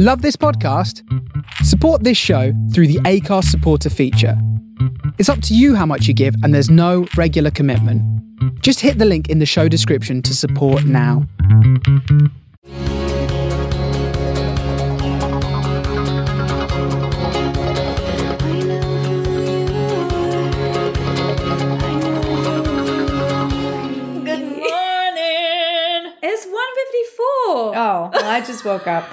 [0.00, 1.02] Love this podcast?
[1.64, 4.40] Support this show through the Anchor supporter feature.
[5.18, 8.00] It's up to you how much you give, and there's no regular commitment.
[8.62, 11.26] Just hit the link in the show description to support now.
[24.22, 26.12] Good morning.
[26.22, 26.54] It's 154.
[27.74, 29.08] Oh, well, I just woke up.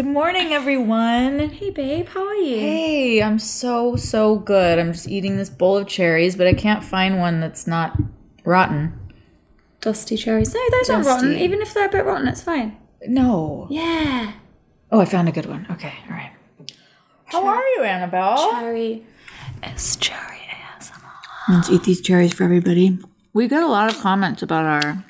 [0.00, 1.50] Good morning, everyone.
[1.50, 2.56] Hey, babe, how are you?
[2.56, 4.78] Hey, I'm so, so good.
[4.78, 8.00] I'm just eating this bowl of cherries, but I can't find one that's not
[8.42, 8.98] rotten.
[9.82, 10.54] Dusty cherries.
[10.54, 11.36] No, those aren't rotten.
[11.36, 12.78] Even if they're a bit rotten, it's fine.
[13.08, 13.66] No.
[13.68, 14.32] Yeah.
[14.90, 15.66] Oh, I found a good one.
[15.70, 16.32] Okay, all right.
[17.26, 18.52] How are you, Annabelle?
[18.52, 19.04] Cherry.
[19.62, 20.38] It's cherry
[20.78, 21.12] ASMR.
[21.50, 22.98] Let's eat these cherries for everybody.
[23.34, 25.04] We got a lot of comments about our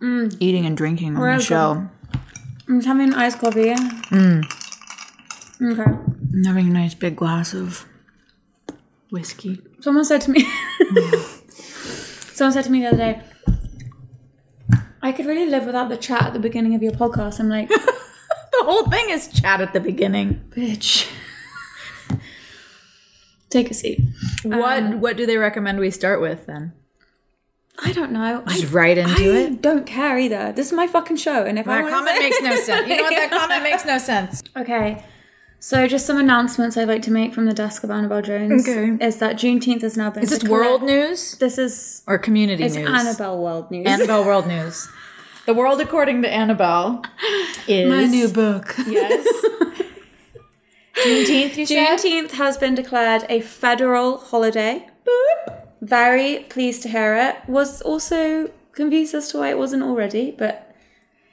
[0.00, 0.34] mm.
[0.40, 1.90] eating and drinking on the Really show.
[2.70, 3.74] I'm having an iced coffee.
[3.74, 4.44] Mm.
[5.60, 5.82] Okay.
[5.82, 7.84] I'm having a nice big glass of
[9.10, 9.60] whiskey.
[9.80, 10.40] Someone said to me.
[12.32, 13.22] Someone said to me the other day.
[15.02, 17.40] I could really live without the chat at the beginning of your podcast.
[17.40, 17.68] I'm like,
[18.60, 20.44] The whole thing is chat at the beginning.
[20.50, 21.10] bitch.
[23.50, 24.00] Take a seat.
[24.44, 26.72] What what do they recommend we start with then?
[27.82, 28.42] I don't know.
[28.46, 29.36] I, Just right into it.
[29.36, 29.62] I it.
[29.62, 30.52] don't care either.
[30.52, 32.88] This is my fucking show, and if I That wanna comment say- makes no sense.
[32.88, 33.14] You know what?
[33.14, 34.42] That comment makes no sense.
[34.56, 35.04] Okay.
[35.62, 38.66] So just some announcements I'd like to make from the desk of Annabelle Jones.
[38.66, 38.96] Okay.
[39.04, 42.76] Is that Juneteenth has now been Is this world news This is or community it's
[42.76, 42.88] news?
[42.88, 43.86] Annabelle World News.
[43.86, 44.88] Annabelle World News.
[45.46, 47.02] The world according to Annabelle
[47.68, 48.74] is my new book.
[48.86, 49.26] Yes.
[50.94, 51.98] Juneteenth, you said?
[51.98, 54.86] Juneteenth has been declared a federal holiday.
[55.80, 57.36] Very pleased to hear it.
[57.48, 60.74] Was also confused as to why it wasn't already, but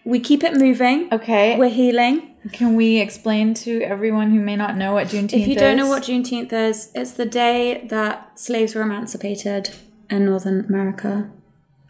[0.05, 1.09] we keep it moving.
[1.11, 1.57] Okay.
[1.57, 2.35] We're healing.
[2.53, 5.41] Can we explain to everyone who may not know what Juneteenth is?
[5.41, 9.71] If you don't know what Juneteenth is, it's the day that slaves were emancipated
[10.09, 11.29] in Northern America.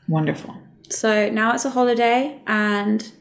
[0.07, 0.57] Wonderful.
[0.89, 3.11] So now it's a holiday, and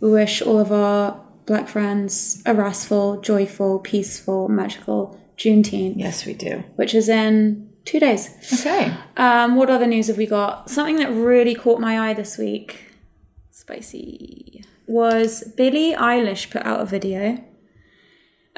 [0.00, 6.32] we wish all of our black friends a restful, joyful, peaceful, magical Juneteenth, Yes, we
[6.32, 6.64] do.
[6.76, 8.30] which is in two days.
[8.60, 8.92] Okay.
[9.16, 10.68] Um, what other news have we got?
[10.68, 12.92] Something that really caught my eye this week,
[13.50, 17.42] spicy, was Billie Eilish put out a video.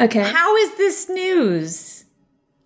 [0.01, 2.05] Okay, How is this news?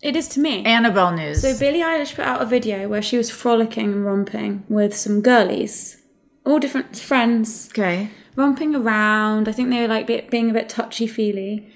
[0.03, 0.65] it is to me.
[0.65, 1.43] Annabelle news.
[1.43, 5.21] So Billie Eilish put out a video where she was frolicking and romping with some
[5.21, 6.03] girlies,
[6.45, 8.11] all different friends, okay.
[8.35, 9.49] romping around.
[9.49, 11.73] I think they were like being a bit touchy feely.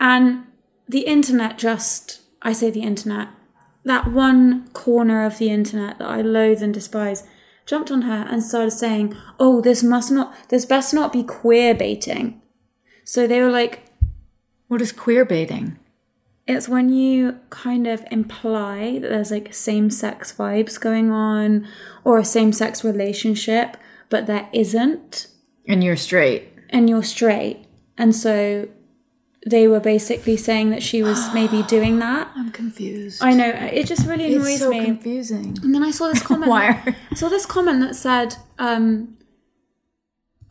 [0.00, 0.44] And
[0.88, 3.28] the internet just, I say the internet,
[3.90, 7.26] that one corner of the internet that I loathe and despise,
[7.66, 11.74] jumped on her and started saying, oh, this must not, this best not be queer
[11.74, 12.40] baiting.
[13.04, 13.82] So they were like,
[14.68, 15.76] What is queer baiting?
[16.46, 21.66] it's when you kind of imply that there's like same sex vibes going on
[22.02, 23.76] or a same sex relationship,
[24.08, 25.26] but there isn't.
[25.66, 26.42] And you're straight.
[26.70, 27.66] and you're straight.
[27.98, 28.68] And so
[29.46, 32.30] they were basically saying that she was maybe doing that.
[32.36, 33.22] I'm confused.
[33.22, 34.84] I know, it just really annoys it's so me.
[34.84, 35.56] confusing.
[35.62, 36.50] and then I saw this comment.
[36.50, 39.16] Why I saw this comment that said, um,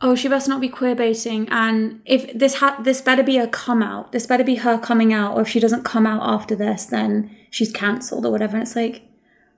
[0.00, 3.46] "Oh, she best not be queer baiting, and if this ha- this better be a
[3.46, 4.12] come out.
[4.12, 7.34] This better be her coming out, or if she doesn't come out after this, then
[7.50, 9.02] she's cancelled or whatever." And it's like,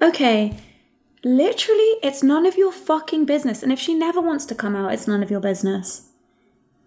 [0.03, 0.57] okay,
[1.25, 3.63] literally, it's none of your fucking business.
[3.63, 6.09] And if she never wants to come out, it's none of your business.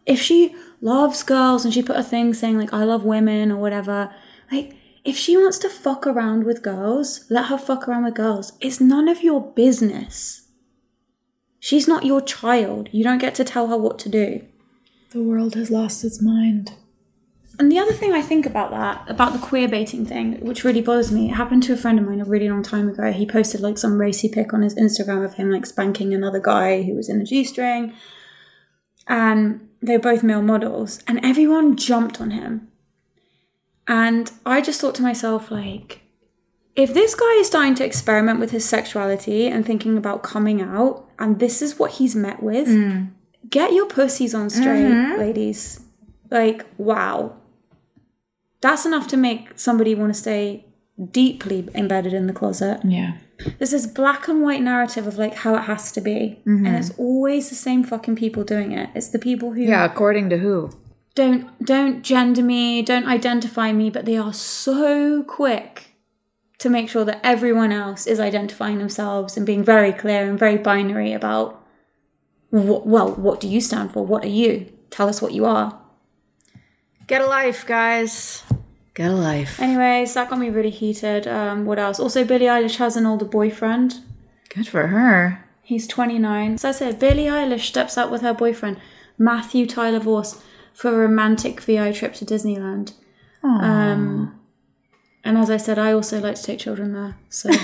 [0.06, 3.58] If she loves girls and she put a thing saying like "I love women" or
[3.58, 4.14] whatever,
[4.52, 4.78] like.
[5.06, 8.54] If she wants to fuck around with girls, let her fuck around with girls.
[8.60, 10.48] It's none of your business.
[11.60, 12.90] She's not your child.
[12.92, 14.42] You don't get to tell her what to do.
[15.12, 16.74] The world has lost its mind.
[17.60, 20.82] And the other thing I think about that, about the queer baiting thing, which really
[20.82, 23.12] bothers me, it happened to a friend of mine a really long time ago.
[23.12, 26.82] He posted like some racy pic on his Instagram of him like spanking another guy
[26.82, 27.94] who was in a G string.
[29.08, 31.00] And they're both male models.
[31.08, 32.68] And everyone jumped on him.
[33.88, 36.02] And I just thought to myself, like,
[36.76, 41.08] if this guy is starting to experiment with his sexuality and thinking about coming out,
[41.20, 43.06] and this is what he's met with, hmm.
[43.48, 45.20] get your pussies on straight, mm-hmm.
[45.20, 45.82] ladies.
[46.32, 47.36] Like, wow.
[48.62, 50.66] That's enough to make somebody want to stay
[51.12, 52.82] deeply embedded in the closet.
[52.84, 53.18] Yeah.
[53.58, 56.42] There's this black and white narrative of like how it has to be.
[56.46, 56.76] And mm-hmm.
[56.76, 58.90] it's always the same fucking people doing it.
[58.96, 60.72] It's the people who Yeah, according to who?
[61.16, 65.96] don't don't gender me, don't identify me, but they are so quick
[66.58, 70.58] to make sure that everyone else is identifying themselves and being very clear and very
[70.58, 71.64] binary about
[72.50, 74.06] wh- well, what do you stand for?
[74.06, 74.72] What are you?
[74.96, 75.78] tell us what you are.
[77.08, 78.44] Get a life, guys.
[78.96, 79.60] Get a life.
[79.62, 81.28] Anyways, that got me really heated.
[81.28, 82.00] Um, what else?
[82.00, 84.00] Also, Billie Eilish has an older boyfriend.
[84.48, 85.46] Good for her.
[85.62, 86.58] He's 29.
[86.60, 88.80] So I said, Billie Eilish steps out with her boyfriend,
[89.18, 90.42] Matthew Tyler Vorce,
[90.74, 92.94] for a romantic VI trip to Disneyland.
[93.44, 94.40] Um,
[95.26, 97.18] and as I said, I also like to take children there.
[97.30, 97.50] So.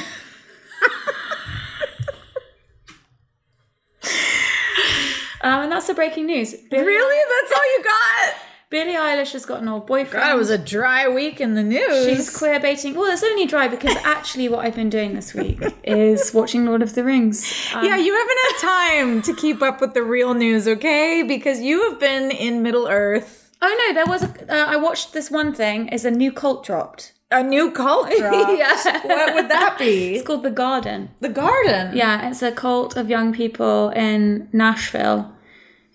[5.41, 6.53] um, and that's the breaking news.
[6.69, 7.41] Billie, Really?
[7.41, 8.50] That's all you got?
[8.71, 10.23] Billie Eilish has got an old boyfriend.
[10.23, 12.05] God, it was a dry week in the news.
[12.05, 12.95] She's queer baiting.
[12.95, 16.81] Well, it's only dry because actually, what I've been doing this week is watching Lord
[16.81, 17.43] of the Rings.
[17.75, 21.21] Um, yeah, you haven't had time to keep up with the real news, okay?
[21.21, 23.51] Because you have been in Middle Earth.
[23.61, 24.29] Oh no, there was a.
[24.49, 25.89] Uh, I watched this one thing.
[25.89, 27.11] Is a new cult dropped.
[27.29, 28.57] A new cult dropped.
[28.57, 29.05] Yeah.
[29.05, 30.15] What would that be?
[30.15, 31.09] It's called the Garden.
[31.19, 31.95] the Garden.
[31.95, 35.33] Yeah, it's a cult of young people in Nashville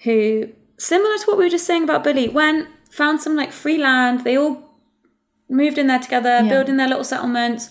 [0.05, 3.78] who, similar to what we were just saying about Billy, went found some like free
[3.78, 4.25] land.
[4.25, 4.62] They all
[5.49, 7.70] moved in there together, building their little settlements,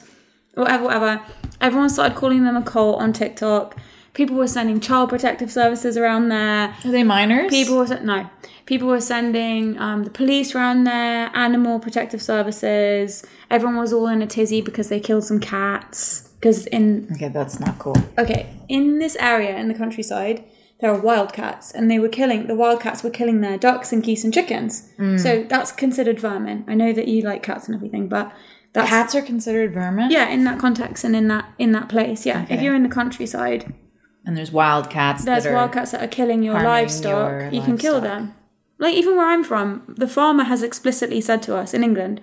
[0.53, 1.21] whatever, whatever.
[1.61, 3.75] Everyone started calling them a cult on TikTok.
[4.13, 6.75] People were sending child protective services around there.
[6.85, 7.49] Are they minors?
[7.49, 8.29] People were no.
[8.65, 13.25] People were sending um, the police around there, animal protective services.
[13.51, 16.29] Everyone was all in a tizzy because they killed some cats.
[16.39, 17.95] Because in Okay, that's not cool.
[18.17, 20.43] okay, in this area in the countryside,
[20.85, 24.23] there are wildcats, and they were killing the wildcats were killing their ducks and geese
[24.23, 24.87] and chickens.
[24.99, 25.19] Mm.
[25.19, 26.63] So that's considered vermin.
[26.67, 28.31] I know that you like cats and everything, but
[28.73, 30.11] that's Cats are considered vermin?
[30.11, 32.23] yeah in that context and in that in that place.
[32.23, 33.73] Yeah, if you're in the countryside,
[34.25, 35.55] And there's wildcats there's that are...
[35.55, 37.31] wildcats that are killing your livestock.
[37.41, 38.35] your you can kill them.
[38.77, 42.21] Like even where I'm from, the farmer has explicitly said to us in England,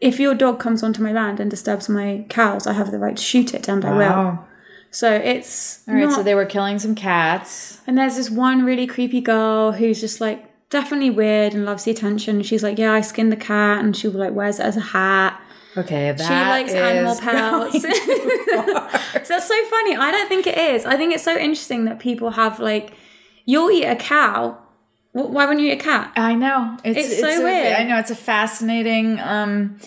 [0.00, 3.18] if your dog comes onto my land and disturbs my cows, I have the right
[3.18, 4.47] to shoot it, and I will.
[4.90, 7.80] So it's All right, not so they were killing some cats.
[7.86, 11.90] And there's this one really creepy girl who's just like definitely weird and loves the
[11.90, 12.42] attention.
[12.42, 15.40] She's like, yeah, I skinned the cat, and she like wears it as a hat.
[15.76, 17.82] Okay, that She likes animal pelts.
[17.82, 18.90] going too far.
[19.24, 19.96] so that's so funny.
[19.96, 20.84] I don't think it is.
[20.86, 22.92] I think it's so interesting that people have like,
[23.44, 24.58] you'll eat a cow.
[25.12, 26.12] Why wouldn't you eat a cat?
[26.16, 26.76] I know.
[26.84, 27.74] It's, It's so a- weird.
[27.76, 29.78] I know it's a fascinating um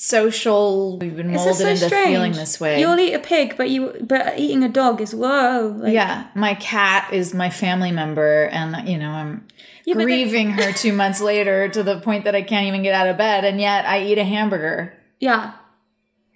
[0.00, 2.06] social we've been It's molded so into strange.
[2.08, 2.78] feeling this way.
[2.80, 5.74] You'll eat a pig, but you but eating a dog is whoa.
[5.78, 9.46] Like, yeah, my cat is my family member and you know, I'm
[9.84, 13.08] they- grieving her 2 months later to the point that I can't even get out
[13.08, 14.94] of bed and yet I eat a hamburger.
[15.18, 15.54] yeah.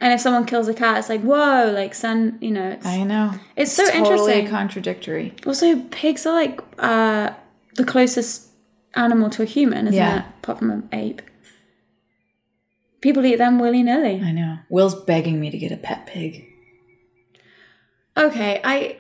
[0.01, 1.71] And if someone kills a cat, it's like whoa.
[1.73, 2.71] Like son, you know.
[2.71, 3.35] It's, I know.
[3.55, 4.49] It's so totally interesting.
[4.49, 5.35] contradictory.
[5.47, 7.31] Also, pigs are like uh,
[7.77, 8.49] the closest
[8.97, 10.19] animal to a human, isn't Yeah.
[10.19, 10.25] it?
[10.43, 11.23] Apart from an ape.
[13.03, 14.23] People eat them willy nilly.
[14.23, 14.59] I know.
[14.71, 16.47] Will's begging me to get a pet pig.
[18.17, 18.97] Okay, I.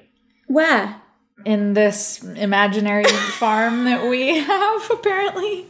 [0.46, 1.02] Where?
[1.44, 5.66] in this imaginary farm that we have apparently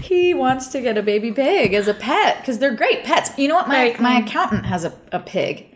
[0.00, 3.48] he wants to get a baby pig as a pet because they're great pets you
[3.48, 5.66] know what my, my um, accountant has a, a pig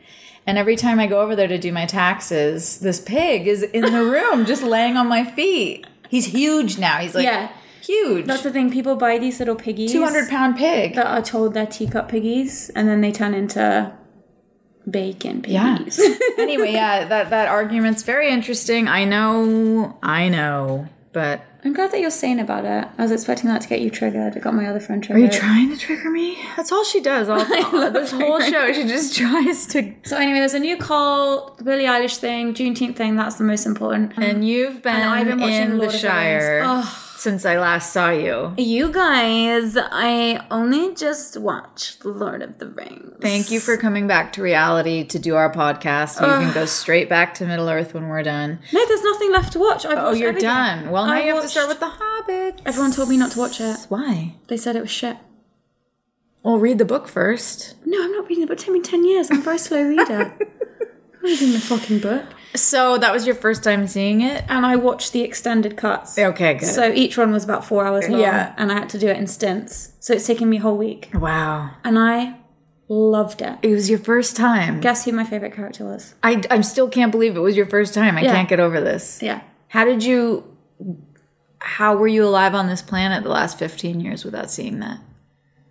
[0.46, 3.82] and every time i go over there to do my taxes this pig is in
[3.92, 7.50] the room just laying on my feet he's huge now he's like Yeah.
[7.86, 8.70] Huge That's the thing.
[8.70, 12.88] People buy these little piggies 200 pound pig that are told they're teacup piggies, and
[12.88, 13.92] then they turn into
[14.88, 15.98] bacon piggies.
[15.98, 16.16] Yeah.
[16.38, 22.00] anyway yeah that that argument's very interesting i know i know but I'm glad that
[22.00, 22.86] you're sane about it.
[22.96, 24.36] I was expecting that to get you triggered.
[24.36, 25.30] It got my other friend triggered.
[25.30, 26.38] Are you trying to trigger me?
[26.56, 27.28] That's all she does.
[27.28, 27.40] All,
[27.74, 29.94] all this whole show, she just tries to.
[30.04, 33.16] so anyway, there's a new cult, the Billie Eilish thing, Juneteenth thing.
[33.16, 34.12] That's the most important.
[34.16, 36.84] And you've been, I've been watching in the Lord the Shire.
[37.16, 38.52] Since I last saw you.
[38.58, 43.14] You guys, I only just watched Lord of the Rings.
[43.20, 46.20] Thank you for coming back to reality to do our podcast.
[46.20, 48.58] You can go straight back to Middle Earth when we're done.
[48.72, 49.86] No, there's nothing left to watch.
[49.86, 50.48] I've Oh, watched you're everything.
[50.50, 50.90] done.
[50.90, 52.60] Well, now I you have to start with The Hobbit.
[52.66, 53.78] Everyone told me not to watch it.
[53.88, 54.34] Why?
[54.48, 55.16] They said it was shit.
[56.42, 57.74] Well, read the book first.
[57.86, 58.58] No, I'm not reading the book.
[58.60, 59.30] It took me 10 years.
[59.30, 60.36] I'm a very slow reader.
[60.40, 62.24] I'm reading the fucking book.
[62.56, 64.44] So that was your first time seeing it?
[64.48, 66.18] And I watched the extended cuts.
[66.18, 66.66] Okay, good.
[66.66, 68.20] So each one was about four hours long.
[68.20, 68.54] Yeah.
[68.56, 69.92] And I had to do it in stints.
[70.00, 71.10] So it's taken me a whole week.
[71.14, 71.70] wow.
[71.84, 72.36] And I
[72.88, 73.58] loved it.
[73.62, 74.80] It was your first time.
[74.80, 76.14] Guess who my favorite character was?
[76.22, 78.16] I, I still can't believe it was your first time.
[78.16, 78.32] I Yeah.
[78.34, 79.20] can't get over this.
[79.22, 79.40] Yeah.
[79.68, 80.44] How did you
[81.58, 85.00] how were you alive on this planet the last 15 years without seeing that?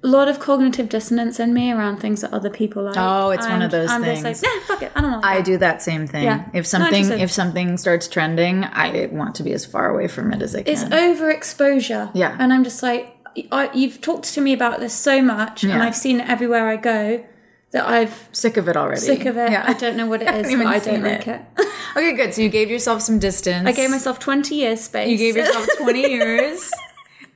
[0.06, 2.96] A lot of cognitive dissonance in me around things that other people like.
[2.98, 4.22] Oh, it's one of those I'm things.
[4.22, 4.92] just like, nah, fuck it.
[4.96, 5.20] I don't know.
[5.24, 6.24] I do that same thing.
[6.26, 6.46] Yeah.
[6.54, 10.42] If something if something starts trending, I want to be as far away from it
[10.44, 10.74] as I can.
[10.74, 12.12] it's overexposure.
[12.14, 12.38] Yeah.
[12.40, 13.18] And I'm just like,
[13.52, 16.78] I, you've talked to me about this so much, and I've seen it everywhere I
[16.78, 17.26] go,
[17.72, 19.02] that I've Sick of it already.
[19.02, 19.52] sick of it.
[19.52, 19.66] Yeah.
[19.68, 21.42] I don't know what it is, even but I don't like it.
[21.58, 21.68] it.
[21.98, 22.34] Okay, good.
[22.34, 23.68] So you gave yourself some distance.
[23.68, 25.10] I gave myself 20 years space.
[25.10, 26.72] You gave yourself 20 years.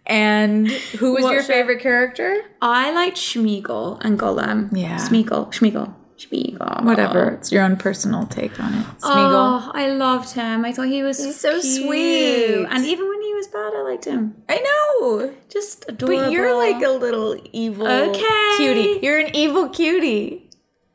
[0.09, 1.47] And who was What your show?
[1.47, 2.41] favorite character?
[2.61, 4.69] I liked Schmeagol and Gollum.
[4.75, 4.97] Yeah.
[4.97, 5.53] Schmeagol.
[5.53, 5.93] Schmeagol.
[6.17, 6.83] Schmeagol.
[6.83, 7.29] Whatever.
[7.35, 8.85] It's your own personal take on it.
[8.99, 9.61] Smeagol.
[9.67, 10.65] Oh, I loved him.
[10.65, 11.85] I thought he was He's so cute.
[11.85, 12.65] sweet.
[12.69, 14.35] And even when he was bad, I liked him.
[14.49, 15.33] I know.
[15.47, 16.23] Just adorable.
[16.25, 18.53] But you're like a little evil Okay.
[18.57, 18.99] cutie.
[19.01, 20.49] You're an evil cutie.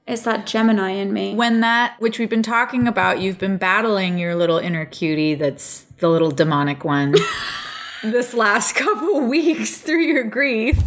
[0.06, 1.34] It's that Gemini in me.
[1.34, 5.86] When that, which we've been talking about, you've been battling your little inner cutie that's
[6.00, 7.14] the little demonic one
[8.04, 10.78] this last couple weeks through your grief.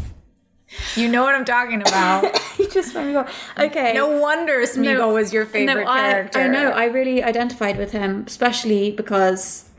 [0.96, 2.24] You know what I'm talking about.
[2.60, 3.26] you just made me go.
[3.58, 3.94] Okay.
[3.94, 6.40] No wonder Smeagol No, was your favorite no, I, character.
[6.40, 6.72] I know.
[6.72, 9.70] I really identified with him, especially because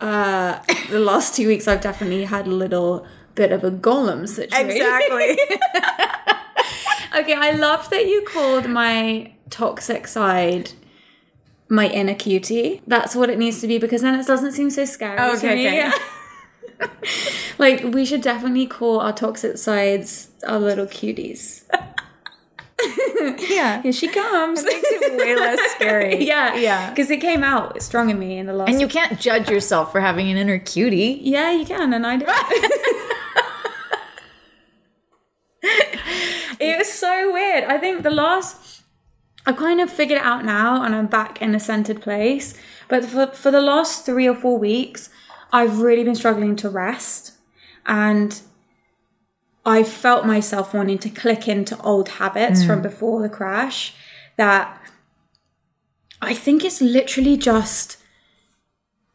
[0.00, 0.58] uh,
[0.90, 3.06] the last two weeks I've definitely had a little
[3.36, 4.70] bit of a Gollum situation.
[4.70, 5.38] Exactly.
[7.16, 10.72] Okay, I love that you called my toxic side
[11.68, 12.82] my inner cutie.
[12.86, 15.16] That's what it needs to be because then it doesn't seem so scary.
[15.16, 15.66] to Okay, me.
[15.68, 15.90] okay.
[17.58, 21.62] like we should definitely call our toxic sides our little cuties.
[23.50, 23.82] yeah.
[23.82, 24.62] Here she comes.
[24.64, 26.24] Makes it way less scary.
[26.26, 26.90] yeah, Yeah.
[26.90, 28.70] Because it came out strong in me in the last.
[28.70, 31.20] And you can't judge yourself for having an inner cutie.
[31.22, 32.28] yeah, you can, and I did.
[36.60, 37.64] it was so weird.
[37.64, 38.82] I think the last,
[39.46, 42.54] I kind of figured it out now, and I'm back in a centered place.
[42.88, 45.10] But for for the last three or four weeks,
[45.56, 47.32] I've really been struggling to rest,
[47.86, 48.38] and
[49.64, 52.82] I felt myself wanting to click into old habits from mm.
[52.82, 53.94] before the crash.
[54.36, 54.78] That
[56.20, 57.96] I think it's literally just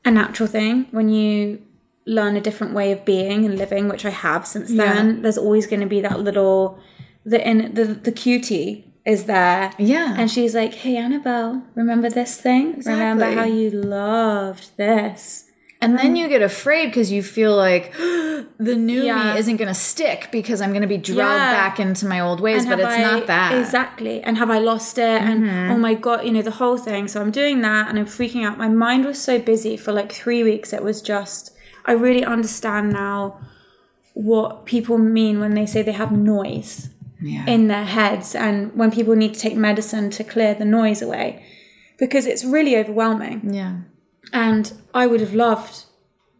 [0.03, 1.61] a natural thing when you
[2.07, 5.21] learn a different way of being and living, which I have since then.
[5.21, 6.79] There's always going to be that little
[7.23, 9.73] the in the the cutie is there.
[9.77, 10.15] Yeah.
[10.17, 12.81] And she's like, "Hey Annabelle, remember this thing?
[12.83, 15.50] Remember how you loved this?"
[15.83, 19.33] And then you get afraid because you feel like the new Yeah.
[19.33, 21.53] me isn't going to stick because I'm going to be dragged Yeah.
[21.53, 23.57] back into my old ways, And but it's I- not that.
[23.59, 24.21] Exactly.
[24.21, 25.21] And have I lost it?
[25.21, 25.43] Mm-hmm.
[25.47, 27.07] And oh my God, you know, the whole thing.
[27.07, 28.57] So I'm doing that and I'm freaking out.
[28.57, 30.71] My mind was so busy for like three weeks.
[30.71, 31.51] It was just,
[31.85, 33.39] I really understand now
[34.13, 36.89] what people mean when they say they have noise
[37.21, 37.45] Yeah.
[37.47, 41.43] in their heads and when people need to take medicine to clear the noise away
[41.97, 43.53] because it's really overwhelming.
[43.53, 43.73] yeah.
[44.33, 45.85] And I would have loved,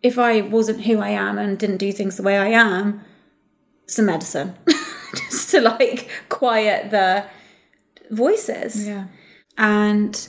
[0.01, 3.01] if I wasn't who I am and didn't do things the way I am,
[3.88, 4.55] some medicine
[5.15, 7.25] just to like quiet the
[8.09, 8.88] voices.
[8.88, 9.07] Yeah.
[9.57, 10.27] And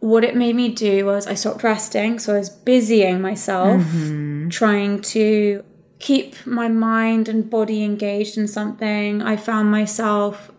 [0.00, 2.18] what it made me do was I stopped resting.
[2.18, 4.48] So I was busying myself, mm-hmm.
[4.48, 5.64] trying to
[5.98, 9.22] keep my mind and body engaged in something.
[9.22, 10.50] I found myself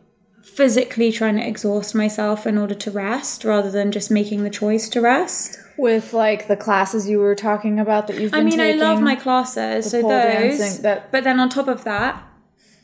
[0.56, 4.90] physically trying to exhaust myself in order to rest rather than just making the choice
[4.90, 5.58] to rest.
[5.78, 9.02] With like the classes you were talking about that you've been I mean, I love
[9.02, 10.10] my classes, so those.
[10.10, 12.24] dancing, that- But then on top of that,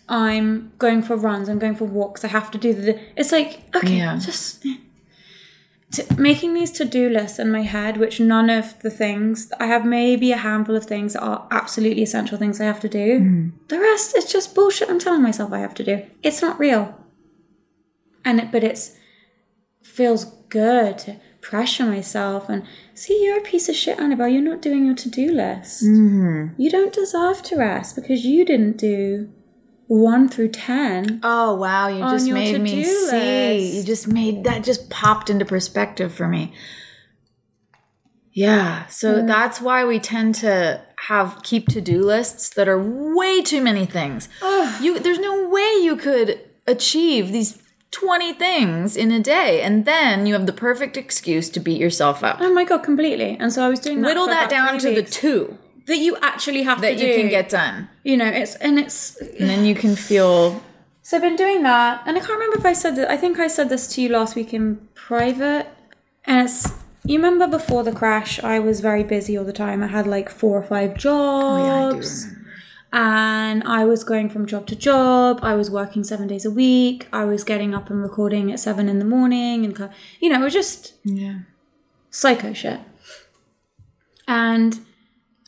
[0.10, 1.50] I'm going for runs.
[1.50, 2.24] I'm going for walks.
[2.24, 2.98] I have to do the.
[3.18, 4.18] It's like okay, Yeah.
[4.18, 4.66] just
[5.92, 9.86] to, making these to-do lists in my head, which none of the things I have,
[9.86, 13.20] maybe a handful of things that are absolutely essential things I have to do.
[13.20, 13.50] Hmm.
[13.68, 14.90] The rest is just bullshit.
[14.90, 16.04] I'm telling myself I have to do.
[16.24, 16.96] It's not real.
[18.28, 18.98] And it, but it's
[19.82, 24.28] feels good to pressure myself and see you're a piece of shit annabelle.
[24.28, 25.82] You're not doing your to-do list.
[25.82, 26.62] Mm-hmm.
[26.62, 29.32] You don't deserve to rest because you didn't do
[29.88, 33.78] one through ten Oh wow, you just made me to-do see.
[33.78, 36.54] You just made that just popped into perspective for me.
[38.34, 43.62] Yeah, so that's why we tend to have keep to-do lists that are way too
[43.62, 44.28] many things.
[44.82, 50.26] You there's no way you could achieve these 20 things in a day and then
[50.26, 52.38] you have the perfect excuse to beat yourself up.
[52.40, 55.04] oh my god completely and so i was doing that Whittle that down to the
[55.04, 57.90] two that you actually have that to you do can get done.
[58.04, 60.62] you know it's and it's And then you can feel
[61.08, 63.10] So I've been doing that, and I can't remember if I said that.
[63.10, 65.66] I think I said this to you last week in private.
[66.26, 66.68] And it's
[67.06, 69.82] you remember before the crash, I was very busy all the time.
[69.82, 72.28] I had like four or five oh, jobs.
[72.94, 75.40] And I was going from job to job.
[75.42, 77.08] I was working seven days a week.
[77.12, 79.90] I was getting up and recording at seven in the morning, and
[80.20, 81.40] you know, it was just Yeah.
[82.10, 82.80] psycho shit.
[84.28, 84.80] And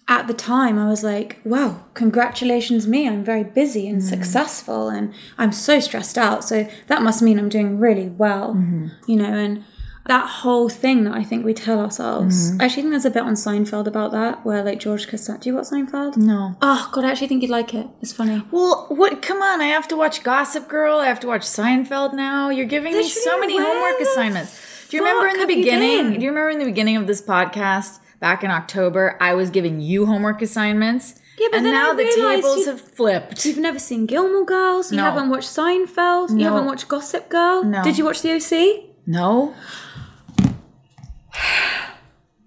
[0.08, 3.08] at the time, I was like, wow, congratulations, me.
[3.08, 4.10] I'm very busy and mm-hmm.
[4.10, 6.43] successful, and I'm so stressed out.
[6.43, 8.88] So that must mean I'm doing really well, mm-hmm.
[9.05, 9.34] you know.
[9.34, 9.63] And
[10.09, 12.51] that whole thing that I think we tell ourselves.
[12.51, 12.61] Mm-hmm.
[12.61, 15.41] I actually think there's a bit on Seinfeld about that where like George Costanza.
[15.41, 16.17] Do you watch Seinfeld?
[16.17, 16.55] No.
[16.61, 17.87] Oh god, I actually think you'd like it.
[18.01, 18.43] It's funny.
[18.51, 19.21] Well, what?
[19.21, 19.61] Come on!
[19.61, 20.97] I have to watch Gossip Girl.
[20.99, 22.49] I have to watch Seinfeld now.
[22.49, 24.87] You're giving me so many homework assignments.
[24.89, 26.19] Do you remember in the beginning?
[26.19, 29.17] Do you remember in the beginning of this podcast back in October?
[29.21, 31.21] I was giving you homework assignments.
[31.37, 33.45] Yeah, but and now the tables have flipped.
[33.45, 34.91] You've never seen Gilmore Girls.
[34.91, 35.03] You No.
[35.03, 36.37] haven't watched Seinfeld.
[36.37, 37.63] You haven't watched Gossip Girl.
[37.63, 37.81] No.
[37.83, 38.89] Did you watch the OC?
[39.07, 39.53] No.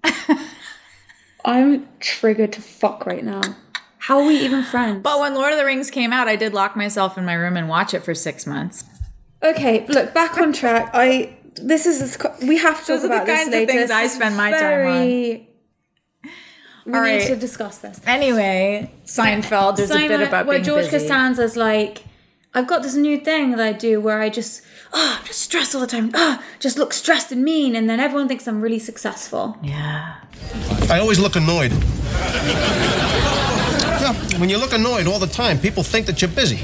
[1.44, 3.40] I'm triggered to fuck right now.
[3.98, 5.02] How are we even friends?
[5.02, 7.56] But when Lord of the Rings came out, I did lock myself in my room
[7.56, 8.84] and watch it for six months.
[9.42, 10.90] Okay, look back on track.
[10.94, 13.72] I this is we have to talk Those are the about this kinds of later.
[13.72, 15.48] things I spend my time very-
[16.84, 18.00] We All need to discuss this.
[18.06, 19.76] Anyway, Seinfeld.
[19.76, 20.98] There's a bit Simon- about where George busy.
[20.98, 22.02] Costanza's like,
[22.54, 24.60] I've got this new thing that I do where I just,
[24.92, 26.10] oh, I'm just stressed all the time.
[26.12, 29.56] Oh, just look stressed and mean, and then everyone thinks I'm really successful.
[29.62, 30.16] Yeah.
[30.90, 31.72] I always look annoyed.
[34.02, 36.56] Yeah, when you look annoyed all the time, people think that you're busy.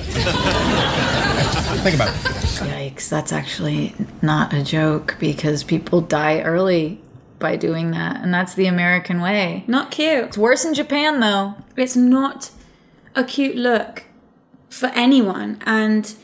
[1.82, 2.20] think about it.
[2.68, 7.00] Yikes, that's actually not a joke because people die early
[7.38, 8.22] by doing that.
[8.22, 9.64] And that's the American way.
[9.66, 10.24] Not cute.
[10.26, 11.54] It's worse in Japan though.
[11.76, 12.50] It's not
[13.14, 14.04] a cute look
[14.70, 16.14] for anyone, and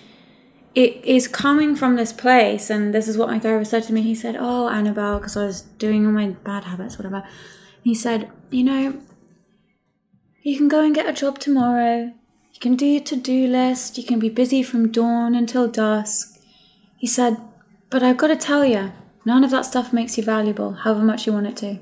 [0.75, 2.71] it is coming from this place.
[2.71, 4.03] And this is what my therapist said to me.
[4.03, 7.25] He said, "Oh, Annabelle, because I was doing all my bad habits, whatever."
[7.83, 8.95] He said, "You know,
[10.43, 12.13] you can go and get a job tomorrow.
[12.53, 13.99] You can do your to-do list.
[13.99, 16.39] You can be busy from dawn until dusk."
[16.97, 17.37] He said,
[17.91, 18.93] "But I've got to tell you,
[19.25, 21.79] none of that stuff makes you valuable, however much you want it to."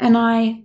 [0.00, 0.62] And I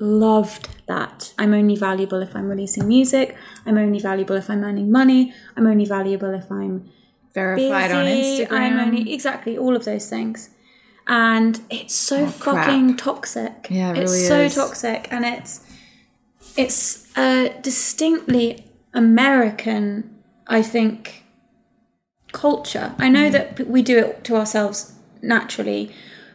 [0.00, 1.32] loved that.
[1.38, 3.36] I'm only valuable if I'm releasing music.
[3.66, 5.32] I'm only valuable if I'm earning money.
[5.56, 6.88] I'm only valuable if I'm
[7.34, 8.04] Verified on.
[8.06, 8.52] Instagram.
[8.52, 10.50] I'm only exactly all of those things.
[11.06, 12.66] And it's so Oh, crap.
[12.66, 13.68] fucking toxic.
[13.70, 14.54] Yeah, it it's really so is.
[14.54, 15.60] toxic, and it's
[16.56, 20.10] it's a distinctly American,
[20.46, 21.24] I think,
[22.32, 22.94] culture.
[22.98, 23.12] I Mm.
[23.12, 25.90] know that we do it to ourselves naturally,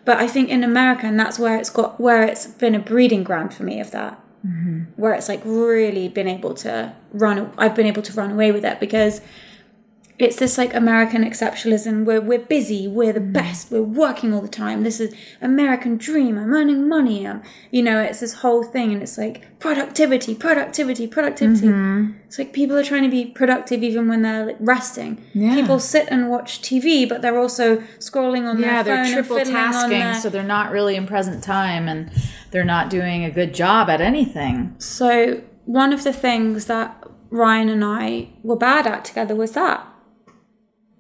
[0.06, 3.24] but I think in America, and that's where it's got where it's been a breeding
[3.24, 4.20] ground for me of that.
[4.46, 4.82] Mm-hmm.
[4.98, 7.52] Where it's like really been able to run.
[7.58, 9.22] I've been able to run away with it because
[10.24, 13.34] it's this like American exceptionalism where we're busy, we're the Mm.
[13.34, 14.84] best, we're working all the time.
[14.84, 16.38] This is American dream.
[16.38, 17.28] I'm earning money.
[17.28, 21.68] I'm, you know, it's this whole thing, and it's like productivity, productivity, productivity.
[21.68, 22.12] Mm-hmm.
[22.28, 25.22] It's like people are trying to be productive even when they're like resting.
[25.34, 25.56] Yeah.
[25.56, 29.38] People sit and watch TV, but they're also scrolling on Yeah, their they're phone triple
[29.38, 32.10] and tasking, their- so they're not really in present time and
[32.52, 34.76] they're not doing a good job at anything.
[34.78, 36.98] So one of the things that
[37.30, 39.88] Ryan and I were bad at together was that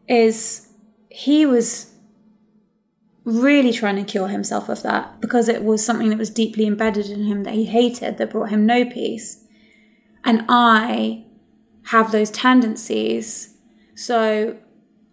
[0.07, 0.69] is
[1.09, 1.93] he was
[3.25, 7.09] really trying to cure himself of that because it was something that was deeply embedded
[7.09, 9.45] in him that he hated that brought him no peace.
[10.25, 11.25] And I
[11.85, 13.55] have those tendencies.
[13.95, 14.57] So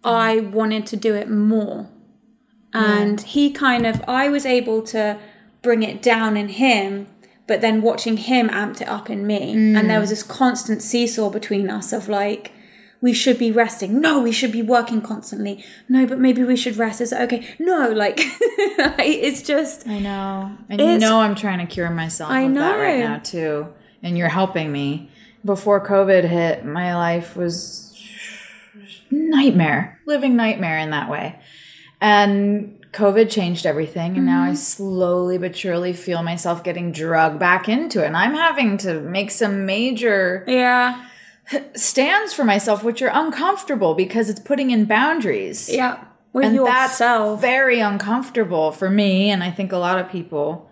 [0.03, 1.91] I wanted to do it more.
[2.73, 5.19] And he kind of, I was able to
[5.61, 7.09] bring it down in him,
[7.49, 9.53] but then watching him amped it up in me.
[9.53, 9.89] And mm.
[9.89, 12.53] there was this constant seesaw between us of like,
[13.01, 14.01] we should be resting.
[14.01, 15.65] No, we should be working constantly.
[15.89, 17.01] No, but maybe we should rest.
[17.01, 17.47] Is it okay?
[17.59, 20.57] No, like, it's just, I know.
[20.69, 23.69] And you know I'm trying to cure myself I of that right now too.
[24.03, 25.11] And you're helping me.
[25.43, 27.99] Before COVID hit, my life was
[29.11, 29.99] nightmare.
[30.05, 31.41] Living nightmare in that way.
[32.03, 34.57] And COVID changed everything and now I mm-hmm.
[34.57, 38.07] slowly but surely feel myself getting drugged back into it.
[38.07, 41.07] And I'm having to make some major yeah,
[41.75, 46.05] stands for myself which are uncomfortable because it's putting in boundaries yeah.
[46.33, 46.99] With and that's
[47.41, 50.71] very uncomfortable for me and i think a lot of people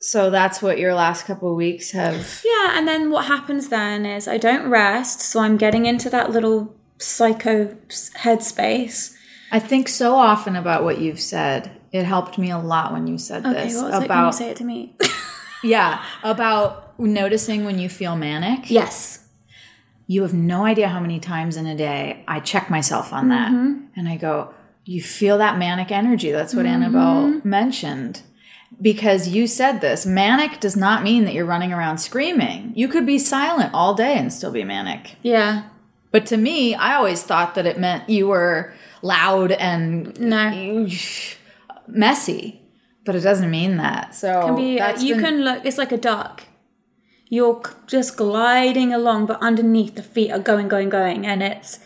[0.00, 4.06] so that's what your last couple of weeks have Yeah, and then what happens then
[4.06, 9.14] is I don't rest, so I'm getting into that little psycho headspace.
[9.52, 13.18] i think so often about what you've said it helped me a lot when you
[13.18, 13.92] said Okay, this what was it?
[13.92, 14.96] Can you about say it to me?
[15.62, 19.24] yeah about noticing when you feel manic yes.
[20.06, 23.50] you have no idea how many times in a day I check myself on that.
[23.52, 23.84] Mm-hmm.
[23.96, 24.52] And I go,
[24.84, 26.30] You feel that manic energy.
[26.32, 26.82] That's what Mm-hmm.
[26.82, 28.22] Annabelle mentioned.
[28.80, 32.72] Because you said this manic does not mean that you're running around screaming.
[32.74, 35.16] You could be silent all day and still be manic.
[35.22, 35.64] Yeah.
[36.10, 40.86] But to me, I always thought that it meant you were loud and No.
[41.86, 42.60] messy.
[43.04, 44.14] But it doesn't mean that.
[44.14, 46.42] So Can be, uh, that's you been- can look, it's like a duck.
[47.28, 51.26] You're just gliding along, but underneath the feet are going, going, going.
[51.26, 51.78] And it's,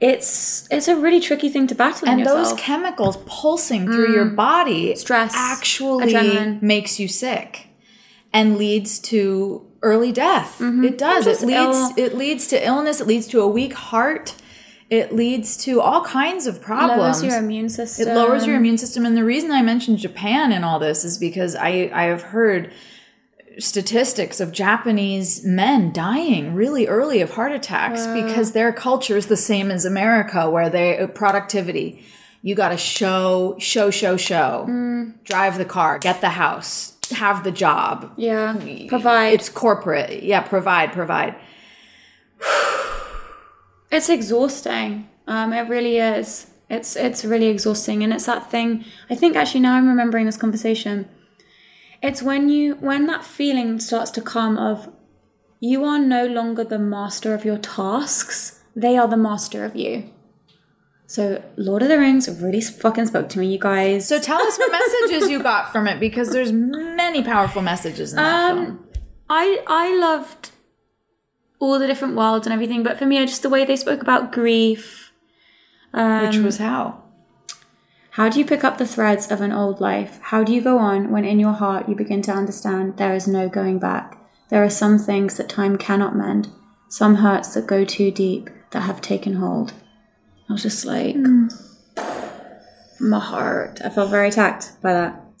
[0.00, 4.36] it's it's a really tricky thing to battle and those chemicals pulsing through your mm.
[4.36, 6.60] body Stress, actually adrenaline.
[6.60, 7.68] makes you sick
[8.32, 10.58] and leads to early death.
[10.58, 10.84] Mm-hmm.
[10.84, 11.26] It does.
[11.26, 13.00] It leads ill- it leads to illness.
[13.00, 14.34] It leads to a weak heart.
[14.90, 18.08] It leads to all kinds of problems lowers your immune system.
[18.08, 19.06] it lowers your immune system.
[19.06, 22.70] And the reason i mentioned japan in all this is because i i have heard
[23.58, 29.36] statistics of japanese men dying really early of heart attacks because their culture is the
[29.36, 32.02] same as america where they uh, productivity
[32.42, 34.66] you got to show show show show
[35.24, 38.54] drive the car get the house have the job Yeah,
[38.88, 39.34] provide.
[39.34, 41.34] it's corporate yeah provide provide
[43.90, 45.08] It's exhausting.
[45.28, 46.48] Um, it really is.
[46.68, 48.84] It's it's really exhausting, and it's that thing.
[49.08, 51.08] I think actually now I'm remembering this conversation.
[52.06, 54.92] It's when you when that feeling starts to come of
[55.60, 60.10] you are no longer the master of your tasks; they are the master of you.
[61.06, 64.06] So Lord of the Rings really fucking spoke to me, you guys.
[64.08, 68.16] so tell us what messages you got from it because there's many powerful messages in
[68.16, 68.88] that Um, film
[69.30, 70.50] I I loved
[71.60, 74.30] all the different worlds and everything, but for me, just the way they spoke about
[74.30, 75.12] grief.
[75.94, 77.03] which was how
[78.14, 80.20] How do you pick up the threads of an old life?
[80.22, 83.26] How do you go on when in your heart you begin to understand there is
[83.26, 84.16] no going back?
[84.50, 86.48] There are some things that time cannot mend,
[86.88, 89.72] some hurts that go too deep that have taken hold.
[90.48, 91.48] I was just like, hmm.
[93.00, 93.80] my heart.
[93.84, 95.20] I felt very attacked by that.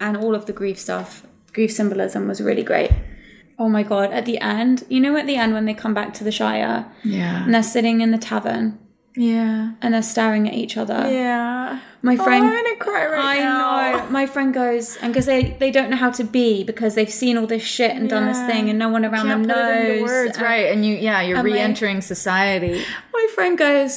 [0.00, 2.90] and all of the grief stuff, grief symbolism was really great.
[3.58, 6.14] Oh my god, at the end, you know, at the end when they come back
[6.14, 8.78] to the Shire yeah and they're sitting in the tavern
[9.18, 11.00] yeah and they're staring at each other.
[11.10, 13.70] yeah My friend, I'm gonna cry right now.
[13.70, 14.04] I now.
[14.04, 14.10] know.
[14.18, 17.34] My friend goes, and because they they don't know how to be because they've seen
[17.38, 18.50] all this shit and done this Yeah.
[18.50, 20.08] thing, and no one around Can't them put it into knows.
[20.10, 20.66] words, And right?
[20.72, 22.74] And you, yeah, you're re-entering society.
[23.18, 23.92] My friend goes,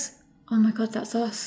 [0.51, 1.39] "Oh my god, that's us."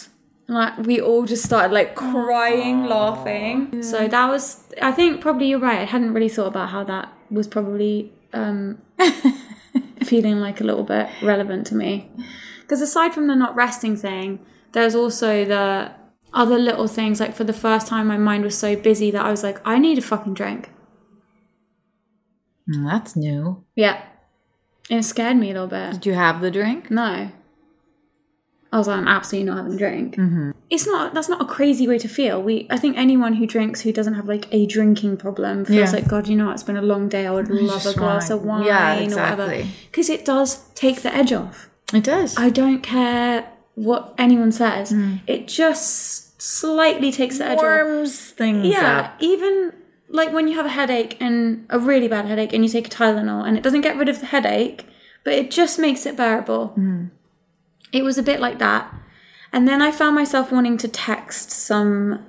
[0.47, 3.83] And like we all just started like crying, laughing.
[3.83, 4.45] So that was,
[4.91, 5.81] I think, probably you're right.
[5.87, 7.07] I hadn't really thought about how that
[7.39, 8.79] was probably um,
[10.05, 12.11] feeling like a little bit relevant to me.
[12.65, 15.93] Because aside from the not resting thing, there's also the
[16.33, 17.21] other little things.
[17.21, 19.79] Like for the first time, my mind was so busy that I was like, I
[19.79, 20.71] need a fucking drink.
[22.69, 23.65] Mm, that's new.
[23.75, 24.03] Yeah.
[24.91, 25.93] And it scared me a little bit.
[25.93, 26.91] Did you have the drink?
[26.91, 27.31] No.
[28.73, 30.19] I was like, I'm absolutely not having a drink.
[30.69, 31.15] It's not.
[31.15, 32.43] That's not a crazy way to feel.
[32.43, 36.01] We, I think, anyone who drinks who doesn't have like a drinking problem feels Yeah.
[36.01, 36.55] like, God, you know, what?
[36.55, 37.25] it's been a long day.
[37.27, 39.43] I would love a just glass wanna- of wine Yeah, or whatever.
[39.53, 39.67] exactly.
[39.91, 41.71] Because it does take the edge off.
[41.93, 42.37] It does.
[42.37, 44.91] I don't care what anyone says.
[44.91, 45.17] Hmm.
[45.27, 47.65] It just slightly takes the edge off.
[47.65, 49.17] Warms things Yeah, up.
[49.21, 49.73] even
[50.09, 52.91] like when you have a headache and a really bad headache and you take a
[52.91, 54.87] Tylenol and it doesn't get rid of the headache,
[55.25, 56.69] but it just makes it bearable.
[56.69, 57.07] Hmm.
[57.93, 58.93] It was a bit like that.
[59.53, 62.25] And then I found myself wanting to text some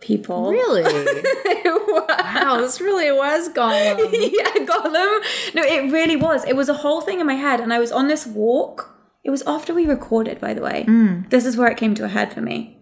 [0.00, 0.50] people.
[0.50, 0.82] Really?
[1.64, 3.98] wow, this really was Gollum.
[4.12, 5.54] yeah, Gollum.
[5.54, 6.44] No, it really was.
[6.44, 8.94] It was a whole thing in my head, and I was on this walk.
[9.24, 10.84] It was after we recorded, by the way.
[10.88, 11.28] Mm.
[11.30, 12.78] This is where it came to a head for me.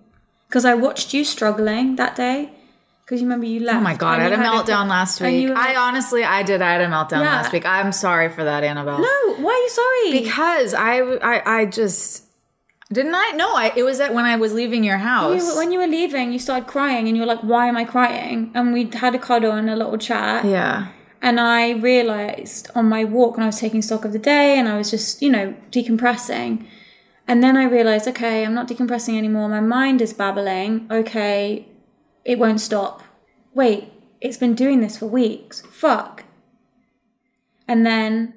[0.48, 2.52] Because I watched you struggling that day.
[3.05, 3.79] Because you remember you left.
[3.79, 5.48] Oh my god, I had a meltdown last week.
[5.48, 6.61] were I honestly, I did.
[6.61, 7.37] I had a meltdown Yeah.
[7.37, 7.64] last week.
[7.64, 8.98] I'm sorry for that, Annabelle.
[8.98, 10.22] No, why are you sorry?
[10.22, 12.26] because I, I, I just
[12.92, 13.14] didn't.
[13.14, 13.72] I no, I.
[13.77, 15.42] It was at when I was leaving your house.
[15.42, 17.85] You- when you were leaving, you started crying, and you were like, "Why am I
[17.85, 20.44] crying?" And we had a cuddle and a little chat.
[20.44, 20.87] yeah.
[21.22, 24.68] And I realized on my walk when I was taking stock of the day, and
[24.68, 26.64] I was just, you know, decompressing.
[27.27, 29.49] And then I realized, okay, I'm not decompressing anymore.
[29.49, 30.87] My mind is babbling.
[30.90, 31.66] Okay,
[32.25, 33.03] it won't stop.
[33.55, 35.62] Wait, it's been doing this for weeks.
[35.72, 36.25] Fuck.
[37.66, 38.35] And then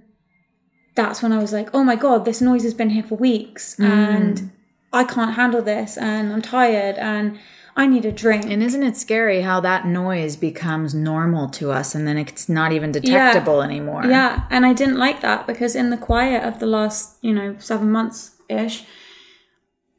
[1.01, 3.75] that's when I was like, oh my god, this noise has been here for weeks,
[3.77, 3.85] mm.
[3.85, 4.51] and
[4.91, 7.39] I can't handle this, and I'm tired, and
[7.75, 8.45] I need a drink.
[8.45, 12.71] And isn't it scary how that noise becomes normal to us, and then it's not
[12.71, 14.05] even detectable anymore?
[14.05, 17.55] Yeah, and I didn't like that because in the quiet of the last, you know,
[17.59, 18.83] seven months ish,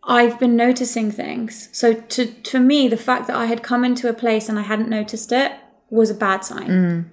[0.04, 1.68] I've been noticing things.
[1.72, 4.62] So to to me, the fact that I had come into a place and I
[4.62, 5.52] hadn't noticed it
[5.88, 6.68] was a bad sign.
[6.68, 7.04] Mm.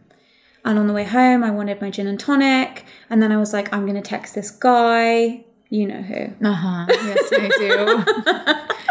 [0.66, 3.54] And on the way home, I wanted my gin and tonic, and then I was
[3.54, 6.34] like, I'm gonna text this guy, you know who.
[6.46, 6.86] Uh huh.
[6.90, 8.84] Yes, I do.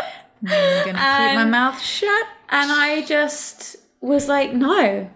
[0.48, 2.26] I'm gonna keep my mouth shut.
[2.48, 5.10] And I just was like, no.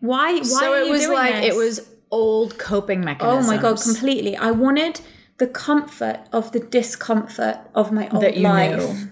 [0.00, 0.34] Why?
[0.34, 1.54] Why so it was like this?
[1.54, 3.46] it was old coping mechanisms.
[3.46, 4.36] Oh my god, completely.
[4.36, 5.00] I wanted
[5.38, 8.78] the comfort of the discomfort of my old that you life.
[8.78, 9.08] knew.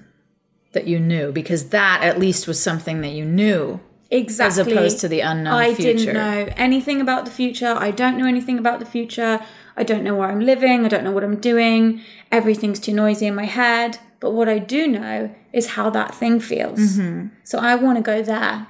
[0.72, 3.80] That you knew because that at least was something that you knew.
[4.10, 4.62] Exactly.
[4.62, 5.70] As opposed to the unknown future.
[5.70, 5.96] I future.
[5.98, 7.76] didn't know anything about the future.
[7.78, 9.40] I don't know anything about the future.
[9.76, 10.84] I don't know where I'm living.
[10.84, 12.00] I don't know what I'm doing.
[12.32, 13.98] Everything's too noisy in my head.
[14.18, 16.80] But what I do know is how that thing feels.
[16.80, 17.28] Mm-hmm.
[17.44, 18.66] So I want to go there.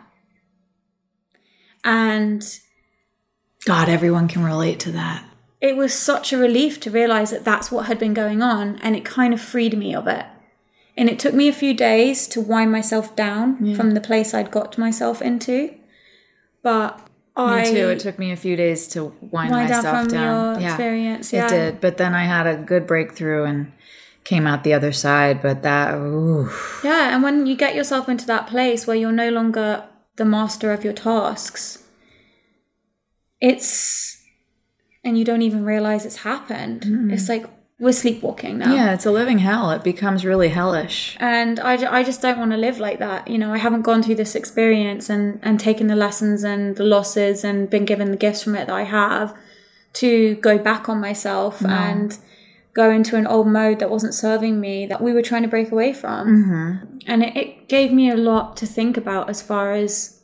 [1.85, 2.43] And
[3.65, 5.25] God, everyone can relate to that.
[5.61, 8.97] it was such a relief to realize that that's what had been going on and
[8.97, 10.25] it kind of freed me of it
[10.97, 14.51] and it took me a few days to wind myself down from the place i'd
[14.51, 15.75] got myself into
[16.63, 17.01] but
[17.37, 17.89] i Me too.
[17.89, 20.55] It took me a few days to wind, wind down myself from down.
[20.55, 21.81] your yeah, experience it did.
[21.81, 23.73] But then I had a good breakthrough and
[24.25, 25.41] came out the other side.
[25.41, 26.51] But that, ooh,
[26.85, 29.85] yeah and when you get yourself into that place where you're no longer
[30.17, 31.85] the master of your tasks
[33.41, 34.23] it's
[35.03, 37.47] and you don't even realize it's happened it's like
[37.81, 38.73] we're sleepwalking now.
[38.73, 39.71] Yeah, it's a living hell.
[39.71, 41.17] It becomes really hellish.
[41.19, 43.27] and I, I just don't want to live like that.
[43.27, 46.85] You know i haven't gone through this experience and and taken the lessons and the
[46.85, 49.35] losses and been given the gifts from it that i have
[49.93, 51.73] to go back on myself mm-hmm.
[51.73, 52.19] and
[52.73, 55.73] go into an old mode that wasn't serving me that we were trying to break
[55.73, 56.29] away from.
[56.29, 56.99] Mm-hmm.
[57.07, 60.21] And it, it gave me a lot to think about as far as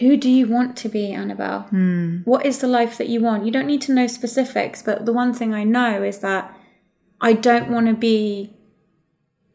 [0.00, 1.60] who do you want to be annabelle?
[1.70, 2.18] Hmm.
[2.24, 3.46] What is the life that you want?
[3.46, 6.52] You don't need to know specifics but the one thing i know is that
[7.24, 8.54] i don't want to be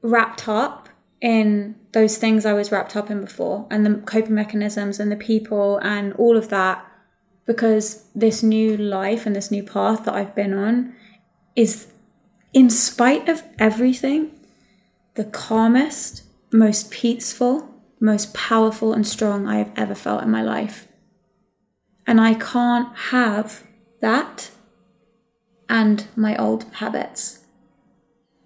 [0.01, 0.89] wrapped up
[1.21, 5.17] in those things I was wrapped up in before and the coping mechanisms and the
[5.17, 6.85] people and all of that
[7.45, 10.95] because this new life and this new path that I've been on
[11.57, 11.87] is
[12.53, 14.31] in spite of everything
[15.15, 20.87] the calmest most peaceful most powerful and strong I have ever felt in my life.
[22.07, 23.63] And I can't have
[24.01, 24.51] that
[25.67, 27.38] and my old habits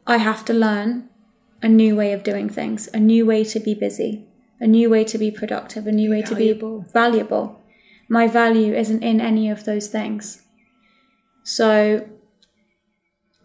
[0.06, 1.10] I have to learn
[1.62, 4.26] a new way of doing things, a new way to be busy,
[4.60, 6.54] a new way to be productive, a new way to be
[6.92, 7.62] valuable.
[8.10, 10.44] My value isn't in any of those things.
[11.44, 12.08] So,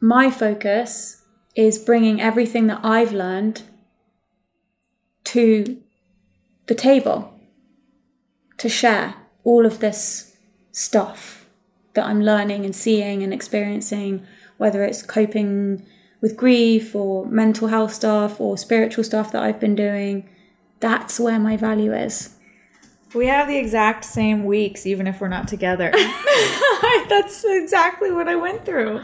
[0.00, 1.22] my focus
[1.54, 3.62] is bringing everything that I've learned
[5.24, 5.80] to
[6.66, 7.34] the table
[8.58, 10.36] to share all of this
[10.72, 11.46] stuff
[11.94, 15.84] that I'm learning and seeing and experiencing, whether it's coping
[16.20, 20.28] with grief or mental health stuff or spiritual stuff that I've been doing.
[20.80, 22.34] That's where my value is.
[23.14, 25.90] We have the exact same weeks, even if we're not together.
[27.08, 29.02] That's exactly what I went through.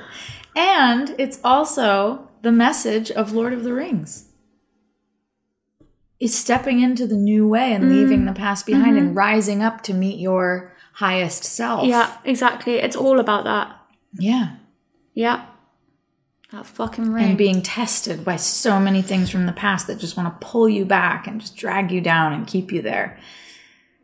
[0.55, 4.29] And it's also the message of Lord of the Rings.
[6.20, 8.27] Is stepping into the new way and leaving mm.
[8.27, 9.18] the past behind and mm-hmm.
[9.18, 11.87] rising up to meet your highest self.
[11.87, 12.74] Yeah, exactly.
[12.74, 13.77] It's all about that.
[14.12, 14.57] Yeah.
[15.12, 15.46] Yeah.
[16.55, 17.25] That fucking ring.
[17.25, 20.69] And being tested by so many things from the past that just want to pull
[20.69, 23.19] you back and just drag you down and keep you there.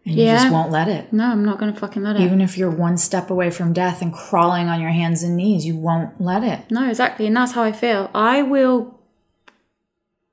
[0.05, 1.13] And you just won't let it.
[1.13, 2.23] no, I'm not going to fucking let it.
[2.23, 5.65] Even if you're one step away from death and crawling on your hands and knees,
[5.65, 6.69] you won't let it.
[6.73, 7.29] No, exactly.
[7.29, 8.11] And that's how I feel.
[8.15, 8.99] I will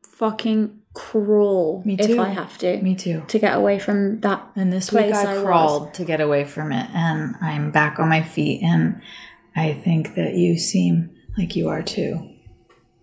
[0.01, 2.19] fucking crawl Me if too.
[2.19, 3.25] I have to Me too.
[3.27, 4.43] to get away from that.
[4.56, 5.43] And this place week I, I was.
[5.43, 8.63] crawled to get away from it, and I'm back on my feet.
[8.63, 9.03] And
[9.56, 12.30] I think that you seem like you are too.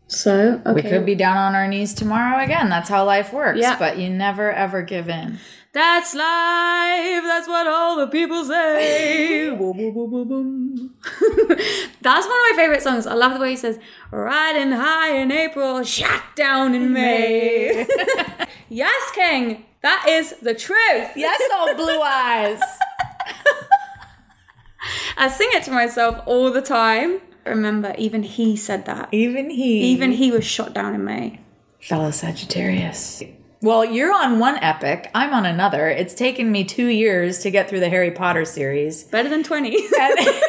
[0.06, 0.74] So, okay.
[0.74, 2.68] We could be down on our knees tomorrow again.
[2.68, 3.58] That's how life works.
[3.58, 3.78] Yeah.
[3.78, 5.38] But you never ever give in.
[5.72, 7.24] That's life.
[7.24, 9.50] That's what all the people say.
[9.58, 10.94] Boom, boom, boom, boom, boom.
[12.00, 13.08] That's one of my favorite songs.
[13.08, 13.80] I love the way he says,
[14.12, 17.86] "Riding high in April, shot down in May."
[18.68, 19.64] yes, King.
[19.82, 21.10] That is the truth.
[21.16, 22.60] Yes, old blue eyes.
[25.16, 27.20] I sing it to myself all the time.
[27.46, 29.08] Remember, even he said that.
[29.12, 29.80] Even he.
[29.92, 31.40] Even he was shot down in May.
[31.80, 33.22] fellow Sagittarius.
[33.60, 35.10] Well, you're on one epic.
[35.14, 35.88] I'm on another.
[35.88, 39.04] It's taken me two years to get through the Harry Potter series.
[39.04, 39.88] Better than 20.
[40.00, 40.18] And-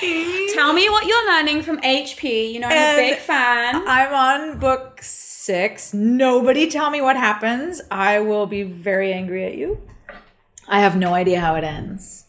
[0.54, 2.52] Tell me what you're learning from HP.
[2.52, 3.82] You know, I'm And a big fan.
[3.86, 5.92] I'm on book six.
[5.94, 7.80] Nobody tell me what happens.
[7.90, 9.80] I will be very angry at you.
[10.68, 12.19] I have no idea how it ends.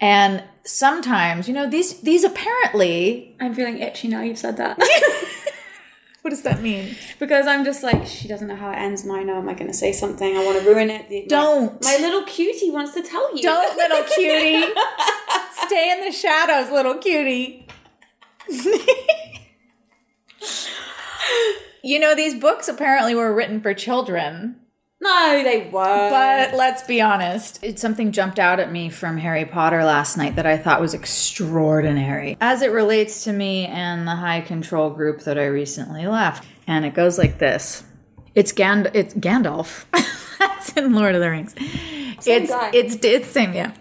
[0.00, 4.78] And sometimes, you know, these these apparently I'm feeling itchy now you've said that.
[6.22, 6.96] what does that mean?
[7.18, 9.54] because I'm just like, she doesn't know how it ends, and I know, am I
[9.54, 10.36] going to say something?
[10.36, 11.08] I want to ruin it.
[11.08, 11.82] The- Don't.
[11.82, 13.42] My, my little cutie wants to tell you.
[13.42, 14.64] Don't, little cutie.
[15.66, 17.66] Stay in the shadows, little cutie.
[21.82, 24.56] you know, these books apparently were written for children.
[25.00, 26.10] No, they were.
[26.10, 27.60] But let's be honest.
[27.62, 30.92] It's something jumped out at me from Harry Potter last night that I thought was
[30.94, 36.46] extraordinary as it relates to me and the high control group that I recently left.
[36.66, 37.84] And it goes like this.
[38.34, 39.84] It's Gand it's Gandalf.
[40.38, 41.54] That's in Lord of the Rings.
[41.58, 42.70] it's guy.
[42.74, 43.72] it's it's same, yeah.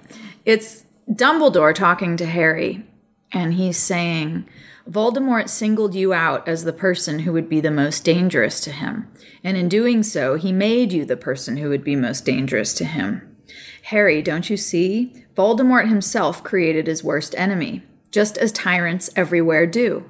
[0.46, 2.86] It's Dumbledore talking to Harry,
[3.32, 4.48] and he's saying,
[4.90, 9.12] Voldemort singled you out as the person who would be the most dangerous to him,
[9.44, 12.86] and in doing so, he made you the person who would be most dangerous to
[12.86, 13.36] him.
[13.84, 15.26] Harry, don't you see?
[15.36, 20.06] Voldemort himself created his worst enemy, just as tyrants everywhere do.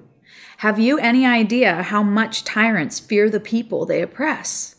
[0.58, 4.76] Have you any idea how much tyrants fear the people they oppress?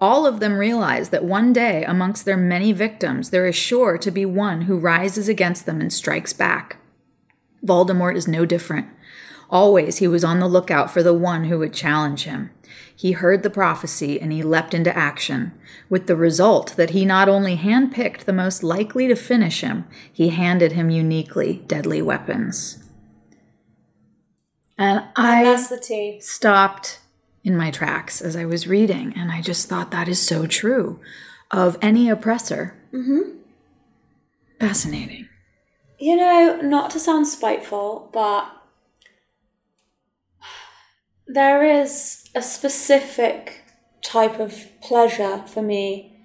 [0.00, 4.10] All of them realize that one day, amongst their many victims, there is sure to
[4.10, 6.78] be one who rises against them and strikes back.
[7.64, 8.88] Voldemort is no different.
[9.50, 12.50] Always he was on the lookout for the one who would challenge him.
[12.94, 15.52] He heard the prophecy and he leapt into action,
[15.88, 20.28] with the result that he not only handpicked the most likely to finish him, he
[20.28, 22.84] handed him uniquely deadly weapons.
[24.78, 27.00] And I the stopped
[27.42, 31.00] in my tracks as I was reading, and I just thought that is so true
[31.50, 32.76] of any oppressor.
[32.92, 33.38] Mm-hmm.
[34.60, 35.28] Fascinating.
[35.98, 38.59] You know, not to sound spiteful, but
[41.32, 43.62] there is a specific
[44.02, 46.16] type of pleasure for me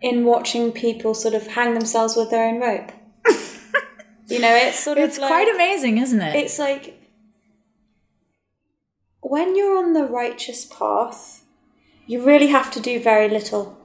[0.00, 2.92] in watching people sort of hang themselves with their own rope.
[4.28, 6.34] you know, it's sort of It's like, quite amazing, isn't it?
[6.36, 7.00] It's like
[9.20, 11.44] when you're on the righteous path,
[12.06, 13.78] you really have to do very little.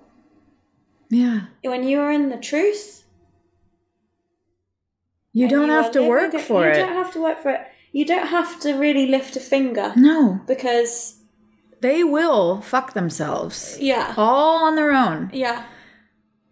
[1.09, 1.41] yeah.
[1.63, 3.03] When you are in the truth,
[5.31, 6.77] You don't you have to work for you it.
[6.77, 7.61] You don't have to work for it.
[7.91, 11.15] You don't have to really lift a finger No, because
[11.81, 15.29] they will fuck themselves yeah, all on their own.
[15.33, 15.63] yeah,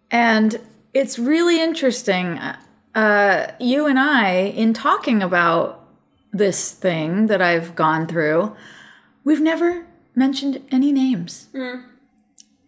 [0.10, 0.60] And
[0.93, 2.39] it's really interesting.
[2.95, 5.86] Uh, you and I, in talking about
[6.32, 8.56] this thing that I've gone through,
[9.23, 11.50] we've never mentioned any names.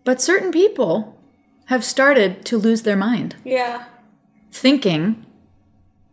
[0.03, 1.19] But certain people
[1.65, 3.85] have started to lose their mind, yeah,
[4.51, 5.25] thinking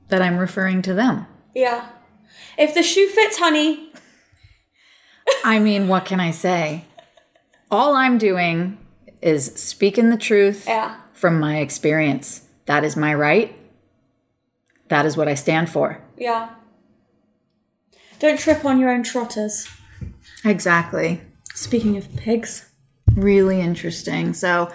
[0.09, 1.27] that I'm referring to them.
[1.55, 1.89] yeah.
[2.59, 3.93] If the shoe fits, honey.
[5.45, 6.85] I mean, what can I say?
[7.71, 8.79] All I'm doing
[9.21, 12.43] is speaking the truth Yeah, from my experience.
[12.67, 13.57] That is my right.
[14.89, 16.01] That is what I stand for.
[16.17, 16.51] yeah.
[18.19, 19.69] Don't trip on your own trotters.
[20.43, 21.21] Exactly.
[21.55, 22.71] Speaking of pigs.
[23.15, 24.33] Really interesting.
[24.33, 24.73] So,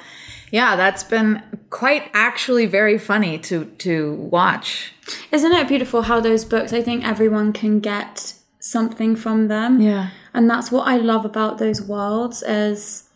[0.51, 4.93] yeah, that's been quite actually very funny to to watch.
[5.31, 9.81] Isn't it beautiful how those books, I think everyone can get something from them.
[9.81, 10.09] Yeah.
[10.33, 13.09] And that's what I love about those worlds is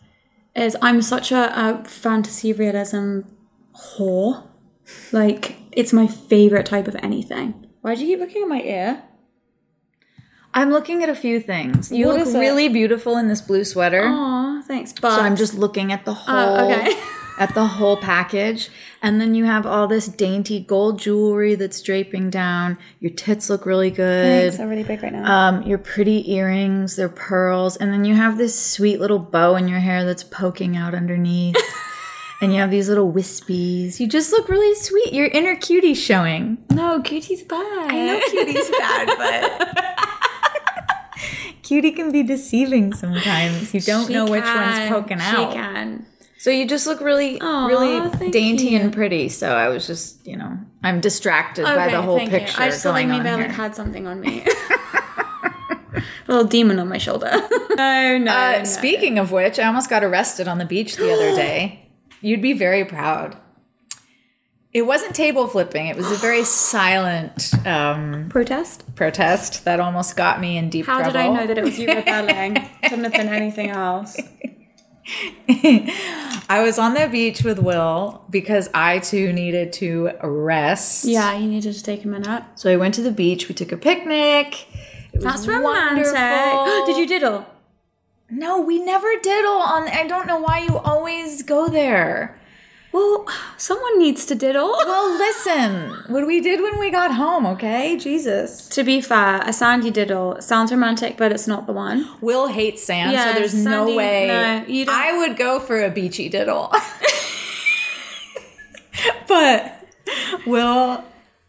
[0.54, 3.20] is I'm such a, a fantasy realism
[3.74, 4.46] whore.
[5.12, 7.66] Like it's my favorite type of anything.
[7.82, 9.02] Why do you keep looking at my ear?
[10.54, 11.92] I'm looking at a few things.
[11.92, 14.04] You What look really beautiful in this blue sweater.
[14.06, 14.94] Aw, thanks.
[14.94, 16.98] But So I'm just looking at the oh, whole Oh, okay.
[17.38, 18.70] at the whole package.
[19.02, 22.78] And then you have all this dainty gold jewelry that's draping down.
[23.00, 24.24] Your tits look really good.
[24.42, 25.48] Thanks, they're really big right now.
[25.48, 29.68] Um, your pretty earrings, they're pearls, and then you have this sweet little bow in
[29.68, 31.56] your hair that's poking out underneath.
[32.40, 34.00] and you have these little wispies.
[34.00, 35.12] You just look really sweet.
[35.12, 36.58] Your inner cutie's showing.
[36.70, 37.90] no, cutie's bad.
[37.90, 39.84] I know cutie's bad, but
[41.62, 43.72] cutie can be deceiving sometimes.
[43.74, 44.88] You don't She know which one's can.
[44.92, 45.50] poking out.
[45.50, 46.06] She can.
[46.46, 48.78] So you just look really, Aw, really dainty you.
[48.78, 49.28] and pretty.
[49.30, 52.38] So I was just, you know, I'm distracted by the whole thank you.
[52.38, 54.46] picture I just thought like maybe I on like had something on me.
[55.94, 57.32] a little demon on my shoulder.
[57.76, 58.62] no, no, Uh, no.
[58.62, 61.88] Speaking of which, I almost got arrested on the beach the other day.
[62.20, 63.36] You'd be very proud.
[64.72, 65.88] It wasn't table flipping.
[65.88, 66.44] It was a very
[66.76, 68.94] silent um, protest.
[68.94, 71.12] protest that almost got me in deep How trouble.
[71.12, 72.54] did I know that it was you rebelling?
[72.84, 74.16] Couldn't have been anything else.
[75.48, 81.04] I was on the beach with Will because I too needed to rest.
[81.04, 82.44] Yeah, you needed to take a minute.
[82.56, 83.48] So I went to the beach.
[83.48, 84.66] We took a picnic.
[85.12, 86.12] It was That's romantic.
[86.12, 86.86] wonderful.
[86.86, 87.46] Did you diddle?
[88.28, 89.88] No, we never diddle on.
[89.88, 92.38] I don't know why you always go there.
[92.96, 93.26] Well,
[93.58, 94.74] someone needs to diddle.
[94.86, 97.98] Well, listen, what we did when we got home, okay?
[97.98, 98.68] Jesus.
[98.68, 102.08] To be fair, a sandy diddle sounds romantic, but it's not the one.
[102.22, 104.28] Will hates sand, Yeah, so there's no way.
[104.28, 106.72] no, I would go for a beachy diddle.
[109.28, 109.84] but
[110.46, 111.04] Will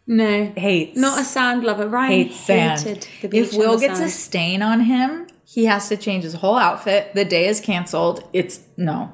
[0.06, 1.88] No, hates not a sand lover.
[1.88, 3.08] Ryan hates sand.
[3.22, 7.14] If Will gets a stain on him, he has to change his whole outfit.
[7.14, 8.28] The day is canceled.
[8.34, 9.12] It's no.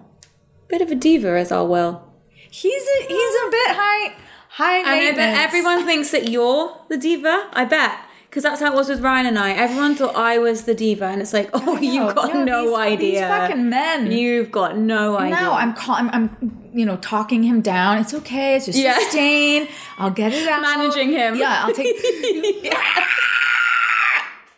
[0.69, 2.14] bit of a diva, as our Will.
[2.63, 4.15] He's a he's a bit high
[4.49, 7.49] high I know, but everyone thinks that you're the diva.
[7.53, 7.99] I bet.
[8.31, 9.53] Because that's how it was with Ryan and I.
[9.53, 13.11] Everyone thought I was the diva, and it's like, oh, you've got no, these- idea.
[13.13, 14.11] These fucking men.
[14.13, 15.37] You've got no idea.
[15.41, 17.99] no, I'm, call- I'm I'm you know, talking him down.
[17.99, 18.57] It's okay.
[18.57, 18.97] It's just Yeah.
[18.99, 19.69] a stain.
[19.99, 20.63] I'll get it out.
[20.63, 21.37] Managing him.
[21.37, 21.95] Yeah, I'll take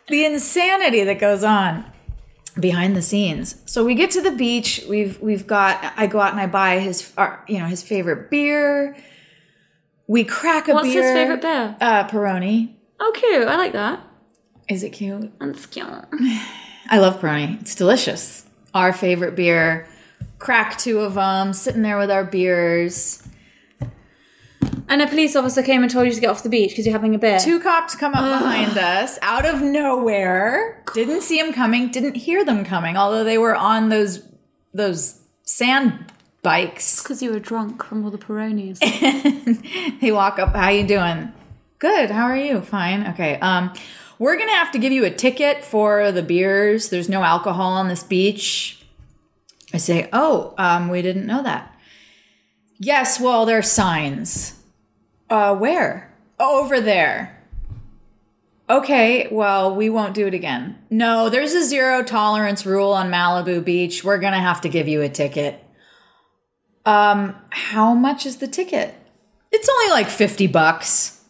[0.07, 1.85] the insanity that goes on
[2.59, 3.61] behind the scenes.
[3.65, 4.83] So we get to the beach.
[4.89, 5.93] We've we've got.
[5.97, 8.95] I go out and I buy his, our, you know, his favorite beer.
[10.07, 11.01] We crack a What's beer.
[11.01, 11.75] What's his favorite beer?
[11.81, 12.73] Uh, Peroni.
[12.99, 13.47] Oh, cute.
[13.47, 14.01] I like that.
[14.69, 15.31] Is it cute?
[15.39, 15.87] That's cute.
[16.89, 17.59] I love Peroni.
[17.61, 18.45] It's delicious.
[18.73, 19.87] Our favorite beer.
[20.39, 21.53] Crack two of them.
[21.53, 23.27] Sitting there with our beers.
[24.89, 26.93] And a police officer came and told you to get off the beach because you're
[26.93, 27.39] having a beer.
[27.39, 30.81] Two cops come up behind us out of nowhere.
[30.93, 31.91] Didn't see them coming.
[31.91, 32.95] Didn't hear them coming.
[32.95, 34.23] Although they were on those
[34.73, 36.11] those sand
[36.41, 37.03] bikes.
[37.03, 38.79] Because you were drunk from all the Peronis.
[40.01, 40.55] They walk up.
[40.55, 41.33] How you doing?
[41.79, 42.09] Good.
[42.09, 42.61] How are you?
[42.61, 43.07] Fine.
[43.07, 43.39] Okay.
[43.39, 43.73] Um,
[44.19, 46.89] we're gonna have to give you a ticket for the beers.
[46.89, 48.85] There's no alcohol on this beach.
[49.73, 51.77] I say, oh, um, we didn't know that.
[52.79, 53.19] Yes.
[53.19, 54.56] Well, there are signs.
[55.29, 56.13] Uh, where?
[56.39, 57.33] Over there.
[58.69, 60.77] Okay, well, we won't do it again.
[60.89, 64.03] No, there's a zero tolerance rule on Malibu Beach.
[64.03, 65.63] We're gonna have to give you a ticket.
[66.85, 68.93] Um, how much is the ticket?
[69.51, 71.23] It's only like 50 bucks.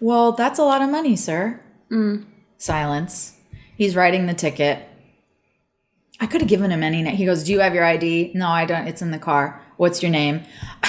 [0.00, 1.60] Well, that's a lot of money, sir.
[1.90, 2.24] Mm.
[2.56, 3.36] Silence.
[3.76, 4.88] He's writing the ticket.
[6.20, 7.16] I could have given him any name.
[7.16, 8.32] He goes, Do you have your ID?
[8.34, 8.88] No, I don't.
[8.88, 9.62] It's in the car.
[9.76, 10.42] What's your name?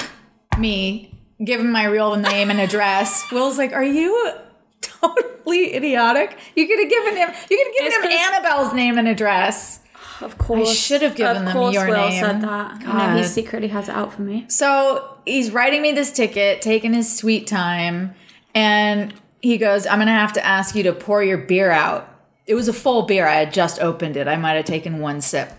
[0.58, 1.19] Me.
[1.42, 3.24] Give him my real name and address.
[3.32, 4.32] Will's like, Are you
[4.80, 6.36] totally idiotic?
[6.54, 9.80] You could have given him, you could have given It's him Annabelle's name and address.
[10.20, 10.68] Of course.
[10.68, 12.20] I should have given of them course your Will name.
[12.22, 12.82] said that.
[12.84, 13.16] God.
[13.16, 14.44] he secretly has it out for me.
[14.48, 18.14] So he's writing me this ticket, taking his sweet time,
[18.54, 22.06] and he goes, I'm gonna have to ask you to pour your beer out.
[22.46, 23.26] It was a full beer.
[23.26, 24.28] I had just opened it.
[24.28, 25.52] I might have taken one sip.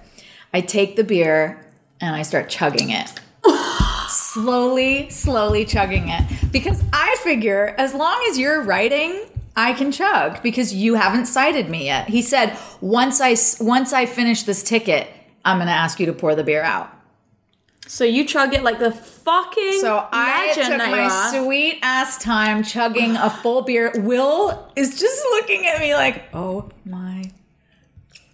[0.53, 1.65] I take the beer
[1.99, 3.13] and I start chugging it.
[4.33, 6.51] Slowly, slowly chugging it.
[6.51, 9.25] Because I figure as long as you're writing,
[9.55, 12.07] I can chug because you haven't cited me yet.
[12.07, 15.07] He said, once I once I finish this ticket,
[15.43, 16.89] I'm gonna ask you to pour the beer out.
[17.87, 23.17] So you chug it like the fucking So I took my sweet ass time chugging
[23.17, 23.91] a full beer.
[23.95, 27.29] Will is just looking at me like, oh my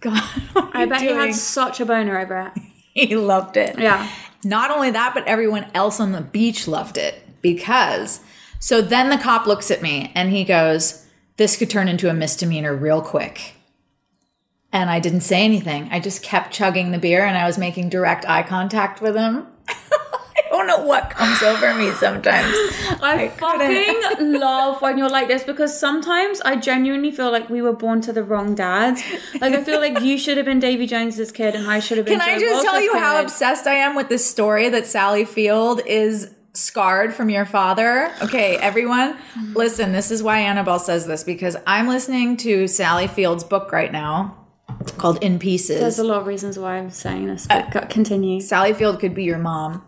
[0.00, 0.22] god.
[0.72, 2.62] I bet he had such a boner over it.
[3.08, 3.80] he loved it.
[3.80, 4.08] Yeah.
[4.44, 8.20] Not only that, but everyone else on the beach loved it because.
[8.60, 12.14] So then the cop looks at me and he goes, This could turn into a
[12.14, 13.54] misdemeanor real quick.
[14.72, 15.88] And I didn't say anything.
[15.90, 19.46] I just kept chugging the beer and I was making direct eye contact with him.
[20.50, 22.54] I don't know what comes over me sometimes.
[23.02, 24.02] I, couldn't.
[24.02, 28.00] fucking love when you're like this because sometimes I genuinely feel like we were born
[28.02, 29.02] to the wrong dads.
[29.40, 32.06] Like I feel like you should have been Davy Jones's kid and I should have
[32.06, 32.18] been.
[32.18, 34.86] Can I Joe just tell Walsh's you how obsessed I am with this story that
[34.86, 38.12] Sally Field is scarred from your father?
[38.22, 39.16] Okay, everyone,
[39.54, 43.92] listen, this is why Annabelle says this because I'm listening to Sally Field's book right
[43.92, 44.34] now
[44.96, 45.80] called In Pieces.
[45.80, 48.40] There's a lot of reasons why I'm saying this, but uh, go- continue.
[48.40, 49.84] Sally Field could be your mom.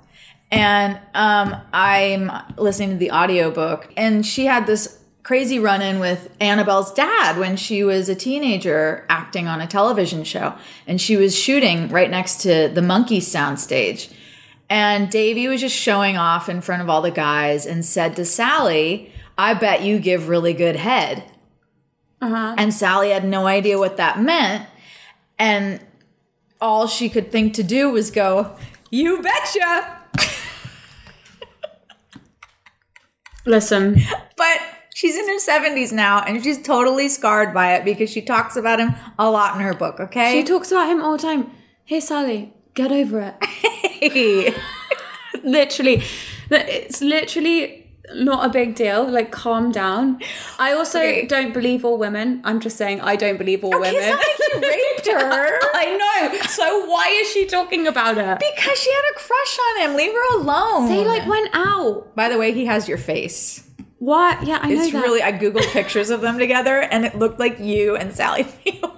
[0.50, 6.34] And um, I'm listening to the audiobook, and she had this crazy run in with
[6.40, 10.54] Annabelle's dad when she was a teenager acting on a television show.
[10.86, 14.12] And she was shooting right next to the Monkees soundstage.
[14.68, 18.24] And Davy was just showing off in front of all the guys and said to
[18.24, 21.24] Sally, I bet you give really good head.
[22.58, 24.68] And Sally had no idea what that meant.
[25.38, 25.80] And
[26.60, 28.56] all she could think to do was go,
[28.90, 29.99] You betcha.
[33.46, 33.96] Listen,
[34.36, 34.58] But
[34.94, 38.80] she's in her 70s now and she's totally scarred by it because she talks about
[38.80, 40.32] him a lot in her book, okay?
[40.32, 41.50] she talks about him all the time.
[41.84, 43.34] Hey, Sally, get over it.
[44.00, 44.54] Hey.
[45.44, 46.02] literally,
[46.50, 47.79] it's literally
[48.14, 49.08] not a big deal.
[49.08, 50.20] Like, calm down.
[50.58, 51.26] I also Okay.
[51.26, 52.40] don't believe all women.
[52.44, 54.02] I'm just saying, I don't believe all Okay, women.
[54.02, 55.58] it's not like you raped her.
[55.74, 55.96] I
[56.32, 56.38] know.
[56.48, 58.38] So why is she talking about it?
[58.38, 59.96] Because she had a crush on him.
[59.96, 60.88] Leave her alone.
[60.88, 62.14] They like went out.
[62.16, 63.66] By the way, he has your face.
[63.98, 64.46] What?
[64.46, 67.58] Yeah, I know It's really I googled pictures of them together and it looked like
[67.60, 68.90] you and Sally Field.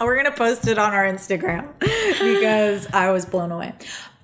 [0.00, 3.72] We're gonna post it on our Instagram because I was blown away.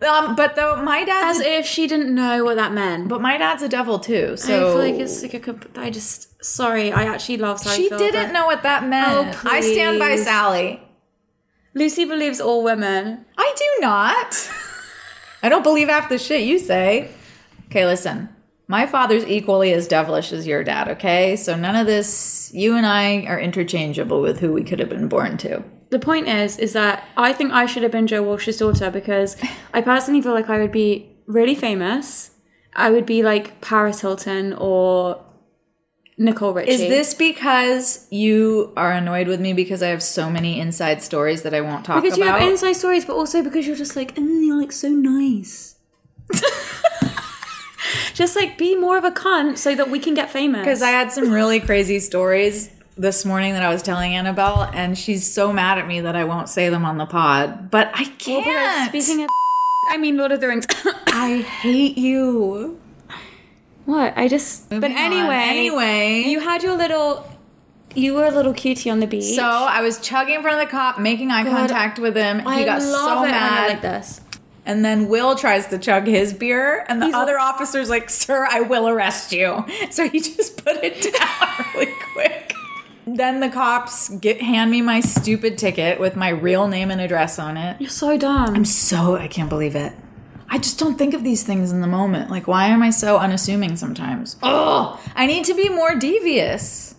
[0.04, 3.08] Um, but though my dad's As if she didn't know what that meant.
[3.08, 4.36] but my dad's a devil too.
[4.36, 5.40] So I feel like it's like a.
[5.40, 6.92] comp- I just sorry.
[6.92, 7.76] I actually love Sally.
[7.76, 9.36] she didn't but know what that meant.
[9.36, 10.16] Oh, I stand by.
[10.16, 10.80] Sally.
[11.74, 13.24] Lucy believes all women.
[13.36, 14.50] I do not.
[15.42, 17.10] I don't believe half the shit you say.
[17.66, 18.28] Okay, listen.
[18.68, 21.36] My father's equally as devilish as your dad, okay?
[21.36, 25.08] So none of this, you and I are interchangeable with who we could have been
[25.08, 25.62] born to.
[25.94, 29.36] The point is, is that I think I should have been Joe Walsh's daughter because
[29.72, 32.32] I personally feel like I would be really famous.
[32.74, 35.24] I would be like Paris Hilton or
[36.18, 36.72] Nicole Richie.
[36.72, 41.42] Is this because you are annoyed with me because I have so many inside stories
[41.42, 42.26] that I won't talk because about?
[42.26, 45.76] you have inside stories, but also because you're just like, oh, you're like so nice.
[48.14, 50.62] just like be more of a cunt so that we can get famous.
[50.62, 54.96] Because I had some really crazy stories this morning that I was telling Annabelle, and
[54.96, 57.70] she's so mad at me that I won't say them on the pod.
[57.70, 58.88] But I Well, but, can't.
[58.88, 59.30] speaking of,
[59.90, 60.66] I mean Lord of the Rings.
[61.08, 62.78] I hate you.
[63.84, 64.14] what?
[64.16, 64.68] I just.
[64.70, 64.98] but Moving on.
[64.98, 67.28] anyway, anyway, you had your little.
[67.96, 69.36] You were a little cutie on the beach.
[69.36, 72.40] So I was chugging in front of the cop, making eye contact with him.
[72.40, 73.64] He I got love so mad.
[73.64, 74.20] I like this.
[74.66, 78.48] And then Will tries to chug his beer, and the He's other officer's like, Sir,
[78.50, 79.64] I will arrest you.
[79.90, 82.52] So he just put it down really quick.
[83.06, 87.38] Then the cops get hand me my stupid ticket with my real name and address
[87.38, 87.80] on it.
[87.80, 88.54] You're so dumb.
[88.54, 89.92] I'm so I can't believe it.
[90.48, 92.30] I just don't think of these things in the moment.
[92.30, 94.36] Like, why am I so unassuming sometimes?
[94.42, 96.94] Oh, I need to be more devious.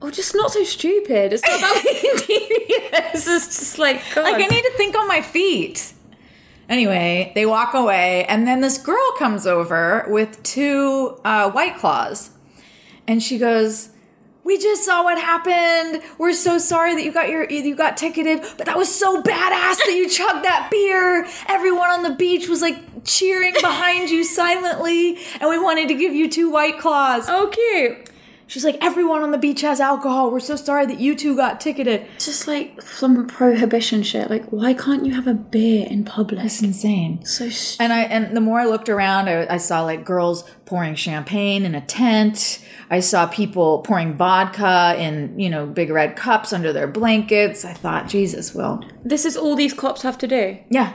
[0.00, 1.32] Oh, just not so stupid.
[1.32, 1.82] It's not about
[2.26, 3.26] being devious.
[3.26, 4.22] It's just like, God.
[4.22, 5.92] Like, I need to think on my feet.
[6.68, 12.30] Anyway, they walk away, and then this girl comes over with two uh, white claws,
[13.06, 13.88] and she goes,
[14.48, 16.02] "We just saw what happened.
[16.16, 19.76] We're so sorry that you got your you got ticketed, but that was so badass
[19.76, 21.26] that you chugged that beer.
[21.48, 26.14] Everyone on the beach was like cheering behind you silently, and we wanted to give
[26.14, 28.08] you two white claws." oh, cute.
[28.46, 30.30] She's like, "Everyone on the beach has alcohol.
[30.30, 34.30] We're so sorry that you two got ticketed." It's just like some prohibition shit.
[34.30, 36.42] Like, why can't you have a beer in public?
[36.42, 37.22] It's insane.
[37.26, 37.84] so stupid.
[37.84, 41.66] And I and the more I looked around, I, I saw like girls pouring champagne
[41.66, 42.60] in a tent.
[42.90, 47.64] I saw people pouring vodka in you know big red cups under their blankets.
[47.64, 50.58] I thought, Jesus, Will, This is all these cops have to do.
[50.70, 50.94] yeah.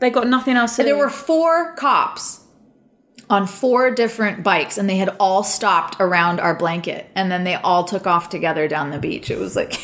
[0.00, 0.86] They got nothing else to do.
[0.86, 1.00] There do.
[1.00, 2.40] were four cops
[3.28, 7.54] on four different bikes, and they had all stopped around our blanket, and then they
[7.54, 9.30] all took off together down the beach.
[9.30, 9.74] It was like.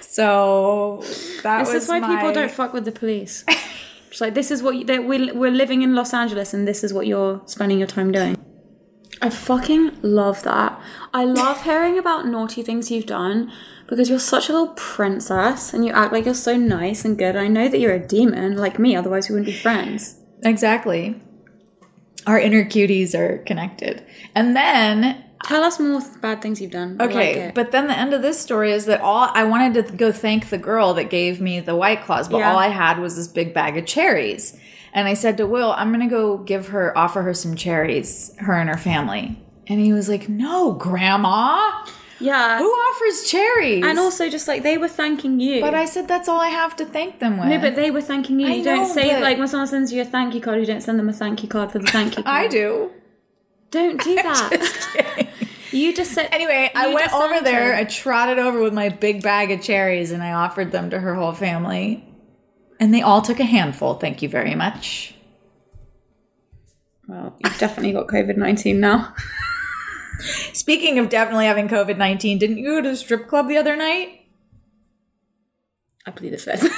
[0.00, 1.02] so
[1.42, 3.44] that This is why my- people don't fuck with the police.
[4.10, 6.94] It's like this is what you, we're we're living in Los Angeles, and this is
[6.94, 8.37] what you're spending your time doing.
[9.20, 10.80] I fucking love that.
[11.12, 13.50] I love hearing about naughty things you've done
[13.88, 17.34] because you're such a little princess and you act like you're so nice and good.
[17.36, 20.20] I know that you're a demon like me, otherwise we wouldn't be friends.
[20.44, 21.20] Exactly.
[22.26, 24.04] Our inner cuties are connected.
[24.34, 26.96] And then, Tell us more bad things you've done.
[26.98, 29.86] I like okay, but then the end of this story is that all I wanted
[29.86, 32.52] to go thank the girl that gave me the white claws, but Yeah.
[32.52, 34.58] all I had was this big bag of cherries.
[34.92, 38.34] And I said to Will, I'm going to go give her, offer her some cherries,
[38.38, 39.38] her and her family.
[39.66, 41.84] And he was like, No, grandma.
[42.20, 43.84] yeah, Who offers cherries?
[43.84, 45.60] and also just like they were thanking you.
[45.60, 47.48] but I said, That's all I have to thank them with.
[47.48, 48.46] no, but they were thanking you.
[48.48, 50.80] I You don't say like when someone sends you a thank you card, you don't
[50.82, 52.44] send them a thank you card for the thank you card.
[52.44, 52.90] I do.
[53.70, 54.50] Don't do that.
[54.52, 55.28] Just.
[55.70, 57.80] You just said Anyway, I went over there, her.
[57.80, 61.14] I trotted over with my big bag of cherries, and I offered them to her
[61.14, 62.07] whole family.
[62.80, 63.94] And they all took a handful.
[63.94, 65.14] Thank you very much.
[67.08, 69.14] Well, you've definitely got COVID nineteen now.
[70.52, 73.76] Speaking of definitely having COVID 19, didn't you go to a strip club the other
[73.76, 74.26] night?
[76.06, 76.68] I plead the fifth.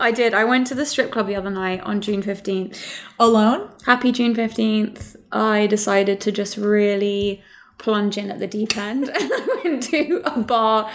[0.00, 0.32] I did.
[0.32, 2.82] I went to the strip club the other night on June fifteenth.
[3.18, 3.70] Alone?
[3.84, 5.16] Happy June fifteenth.
[5.30, 7.42] I decided to just really
[7.78, 10.90] plunge in at the deep end, and I went to a bar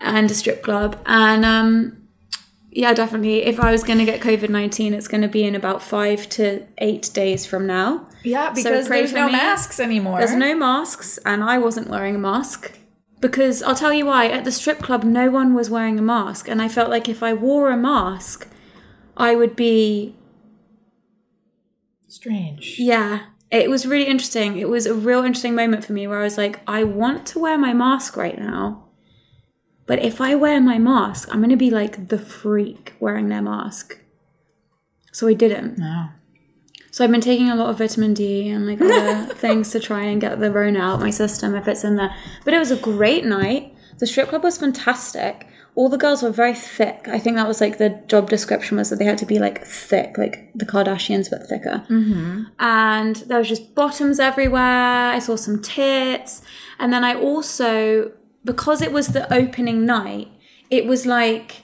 [0.00, 2.00] and a strip club, and um.
[2.76, 3.44] Yeah, definitely.
[3.44, 6.28] If I was going to get COVID 19, it's going to be in about five
[6.30, 8.08] to eight days from now.
[8.24, 9.32] Yeah, because pray there's no me.
[9.32, 10.18] masks anymore.
[10.18, 12.72] There's no masks, and I wasn't wearing a mask.
[13.20, 16.48] Because I'll tell you why, at the strip club, no one was wearing a mask.
[16.48, 18.48] And I felt like if I wore a mask,
[19.16, 20.14] I would be.
[22.08, 22.76] Strange.
[22.78, 23.26] Yeah.
[23.50, 24.58] It was really interesting.
[24.58, 27.38] It was a real interesting moment for me where I was like, I want to
[27.38, 28.83] wear my mask right now.
[29.86, 33.42] But if I wear my mask, I'm going to be like the freak wearing their
[33.42, 33.98] mask.
[35.12, 35.78] So I didn't.
[35.78, 36.08] No.
[36.90, 40.04] So I've been taking a lot of vitamin D and like other things to try
[40.04, 42.14] and get the Rona out my system if it's in there.
[42.44, 43.74] But it was a great night.
[43.98, 45.46] The strip club was fantastic.
[45.74, 47.08] All the girls were very thick.
[47.08, 49.64] I think that was like the job description was that they had to be like
[49.64, 51.84] thick, like the Kardashians but thicker.
[51.90, 52.44] Mm-hmm.
[52.60, 54.62] And there was just bottoms everywhere.
[54.62, 56.42] I saw some tits,
[56.78, 58.12] and then I also
[58.44, 60.28] because it was the opening night,
[60.70, 61.62] it was like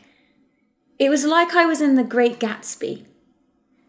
[0.98, 3.06] it was like I was in the Great Gatsby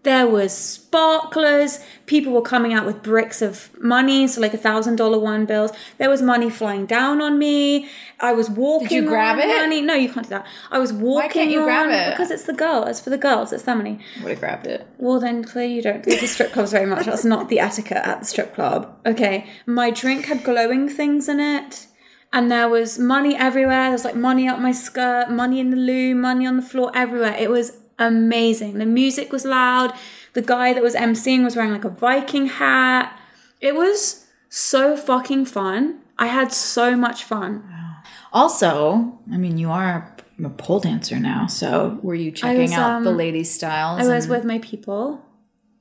[0.04, 1.80] There was sparklers.
[2.06, 5.72] People were coming out with bricks of money, so like a thousand dollar one bills.
[5.98, 7.88] There was money flying down on me.
[8.20, 8.88] I was walking.
[8.88, 9.62] Did you grab on it?
[9.62, 9.82] Money.
[9.82, 10.48] No, you can't do that.
[10.72, 11.16] I was walking.
[11.16, 12.12] Why can't you grab it?
[12.14, 12.86] Because it's the girl.
[12.86, 13.54] It's for the girls.
[13.54, 14.00] It's their money.
[14.24, 14.88] Would have grabbed it.
[14.98, 17.06] Well, then clearly you don't go to strip clubs very much.
[17.06, 18.98] That's not the etiquette at the strip club.
[19.06, 19.48] Okay.
[19.66, 21.88] My drink had glowing things in it.
[22.34, 23.84] And there was money everywhere.
[23.84, 26.92] There was like money up my skirt, money in the loo, money on the floor,
[26.96, 27.36] everywhere.
[27.38, 28.78] It was amazing.
[28.78, 29.94] The music was loud.
[30.34, 33.18] The guy that was emceeing was wearing like a Viking hat.
[33.60, 36.00] It was so fucking fun.
[36.18, 37.64] I had so much fun.
[38.32, 43.04] Also, I mean, you are a pole dancer now, so were you checking was, out
[43.04, 44.00] the um, ladies' styles?
[44.00, 45.26] I was and- with my people.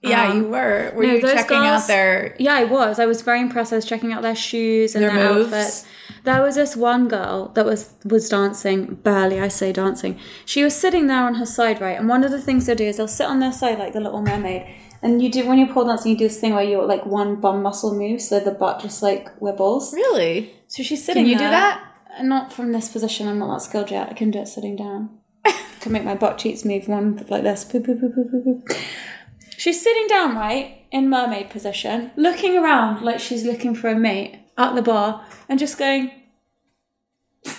[0.02, 0.92] Yeah, um, you were.
[0.94, 2.34] Were no, you checking girls- out their?
[2.38, 2.98] Yeah, I was.
[2.98, 3.72] I was very impressed.
[3.72, 5.52] I was checking out their shoes and Their their, moves?
[5.52, 5.86] outfits.
[6.24, 9.40] There was this one girl that was was dancing barely.
[9.40, 10.18] I say dancing.
[10.46, 11.98] She was sitting there on her side, right?
[11.98, 14.00] And one of the things they'll do is they'll sit on their side like the
[14.00, 14.66] Little Mermaid.
[15.02, 17.36] And you do when you're pole dancing, you do this thing where you're like one
[17.40, 19.92] bum muscle moves, so the butt just like wibbles.
[19.92, 20.54] Really?
[20.66, 21.24] So she's sitting.
[21.24, 21.82] Can you do that?
[22.18, 23.28] Uh, Not from this position.
[23.28, 24.08] I'm not that skilled yet.
[24.10, 25.10] I can do it sitting down.
[25.80, 27.64] can make my butt cheeks move one like this.
[29.60, 34.38] She's sitting down, right, in mermaid position, looking around like she's looking for a mate
[34.56, 36.10] at the bar, and just going.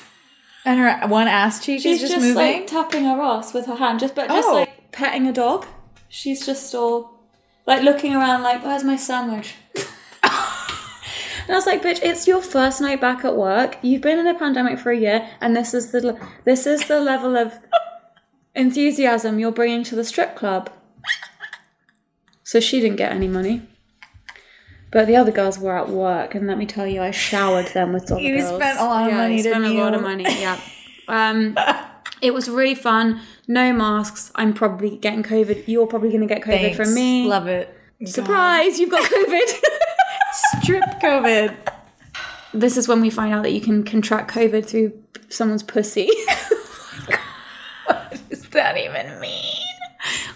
[0.65, 2.35] And her one ass cheek She's is just, just, moving.
[2.59, 4.53] like tapping her ass with her hand, just but just Oh.
[4.53, 5.67] like petting a dog.
[6.09, 7.19] She's just all
[7.67, 9.53] like looking around, like, "Where's my sandwich?"
[11.47, 13.77] And I was like, bitch, it's your first night back at work.
[13.81, 16.99] You've been in a pandemic for a year, and this is the this is the
[16.99, 17.59] level of
[18.55, 20.69] enthusiasm you're bringing to the strip club.
[22.51, 23.61] So she didn't get any money,
[24.91, 27.93] but the other girls were at work, and let me tell you, I showered them
[27.93, 28.55] with dollar You bills.
[28.57, 30.25] spent a lot of yeah, money, I spent didn't a lot of money.
[30.27, 30.59] Yeah.
[31.07, 31.55] Um,
[32.21, 33.21] it was really fun.
[33.47, 34.33] No masks.
[34.35, 35.63] I'm probably getting COVID.
[35.65, 37.25] You're probably going to get COVID from me.
[37.25, 37.73] Love it.
[38.03, 38.81] Surprise!
[38.81, 39.61] You've got COVID.
[40.61, 41.55] Strip COVID.
[42.53, 44.91] this is when we find out that you can contract COVID through
[45.29, 46.09] someone's pussy.
[47.85, 49.55] What does that even mean?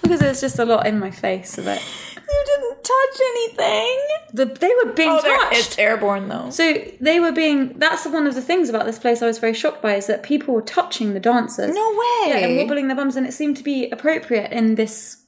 [0.02, 1.82] because there's just a lot in my face of it.
[2.28, 4.00] You didn't touch anything.
[4.34, 5.58] The, they were being Oh, touched.
[5.60, 6.50] it's airborne though.
[6.50, 7.78] so they were being.
[7.80, 10.24] That's one of the things about this place I was very shocked by is that
[10.24, 11.74] people were touching the dancers.
[11.76, 12.30] No way.
[12.30, 15.24] Yeah, and wobbling their bums, and it seemed to be appropriate in this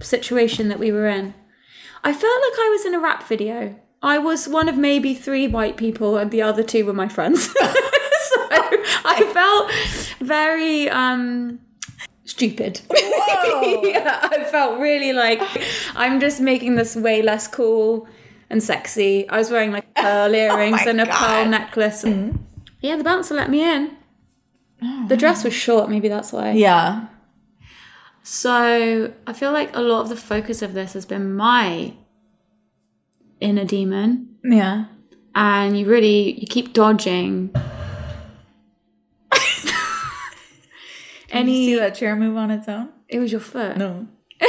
[0.00, 1.34] situation that we were in.
[2.04, 3.76] I felt like I was in a rap video.
[4.02, 7.44] I was one of maybe three white people, and the other two were my friends.
[7.52, 7.56] so
[9.04, 11.60] I felt very um,
[12.32, 12.80] stupid.
[12.96, 15.40] yeah, I felt really like
[15.94, 18.06] I'm just making this way less cool
[18.50, 19.28] and sexy.
[19.28, 21.50] I was wearing like pearl oh earrings my and a pearl God.
[21.50, 22.02] necklace.
[22.04, 22.36] Mm-hmm.
[22.80, 23.96] Yeah, the bouncer let me in.
[25.08, 26.52] The dress was short, maybe that's why.
[26.52, 27.06] yeah.
[28.24, 31.94] So I feel like a lot of the focus of this has been my
[33.40, 34.86] inner demon, Yeah.
[35.34, 37.50] and you really you keep dodging.
[41.32, 42.90] Did Any, you see that chair move on its own?
[43.08, 43.76] it was your foot.
[43.78, 44.06] No.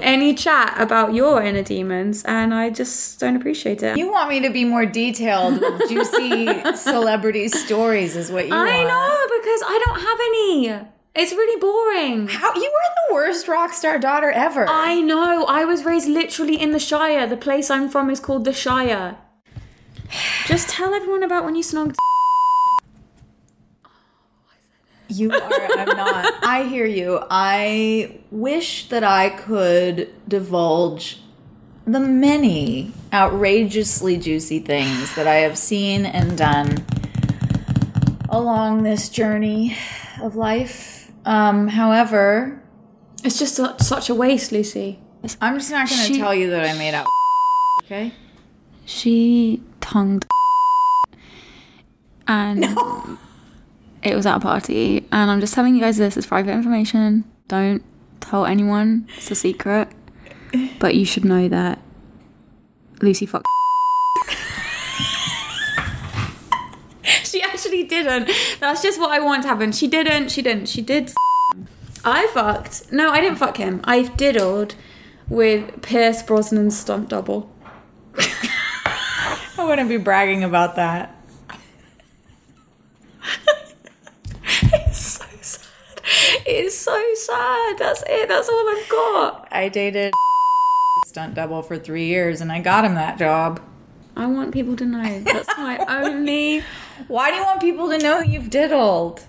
[0.00, 3.96] Any chat about your inner demons, and I just don't appreciate it.
[3.96, 8.68] You want me to be more detailed with juicy celebrity stories is what you want.
[8.68, 8.88] I want.
[8.88, 10.88] know because I don't have any.
[11.14, 12.26] It's really boring.
[12.28, 14.66] How you were the worst rock star daughter ever.
[14.68, 15.44] I know.
[15.44, 17.26] I was raised literally in the Shire.
[17.26, 19.16] The place I'm from is called the Shire.
[20.46, 21.94] Just tell everyone about when you snogged.
[25.18, 25.52] You are.
[25.78, 26.32] I'm not.
[26.42, 27.20] I hear you.
[27.30, 31.18] I wish that I could divulge
[31.86, 36.84] the many outrageously juicy things that I have seen and done
[38.28, 39.76] along this journey
[40.22, 41.10] of life.
[41.24, 42.62] Um, however,
[43.24, 44.98] It's just su- such a waste, Lucy.
[45.40, 47.06] I'm just not going to tell you that I made out.
[47.84, 48.12] Okay.
[48.84, 50.26] She tongued
[52.26, 52.64] and
[54.02, 55.06] it was at a party.
[55.12, 57.24] And I'm just telling you guys this is private information.
[57.48, 57.82] Don't
[58.20, 59.06] tell anyone.
[59.16, 59.88] It's a secret.
[60.78, 61.78] But you should know that
[63.00, 63.46] Lucy fucked.
[67.24, 68.30] she actually didn't.
[68.60, 69.72] That's just what I want to happen.
[69.72, 70.30] She didn't.
[70.30, 70.68] She didn't.
[70.68, 71.12] She did.
[72.04, 72.92] I fucked.
[72.92, 73.80] No, I didn't fuck him.
[73.84, 74.74] I diddled
[75.28, 77.50] with Pierce Brosnan's stunt double.
[79.58, 81.16] I wouldn't be bragging about that.
[86.14, 86.42] It's so sad.
[86.46, 87.78] It's so sad.
[87.78, 88.28] That's it.
[88.28, 89.48] That's all I've got.
[89.50, 90.14] I dated
[91.06, 93.60] stunt double for three years and I got him that job.
[94.16, 95.20] I want people to know.
[95.20, 96.62] That's my only.
[97.08, 99.22] Why do you want people to know you've diddled?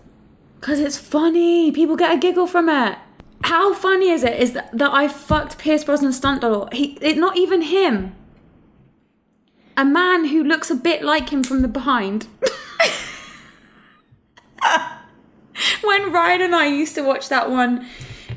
[0.60, 1.72] Because it's funny.
[1.72, 2.98] People get a giggle from it.
[3.44, 4.40] How funny is it?
[4.40, 6.70] Is that, that I fucked Pierce Brosnan's stunt double?
[6.72, 8.16] He, it, not even him.
[9.76, 12.28] A man who looks a bit like him from the behind.
[16.24, 17.86] Ryan and I used to watch that one,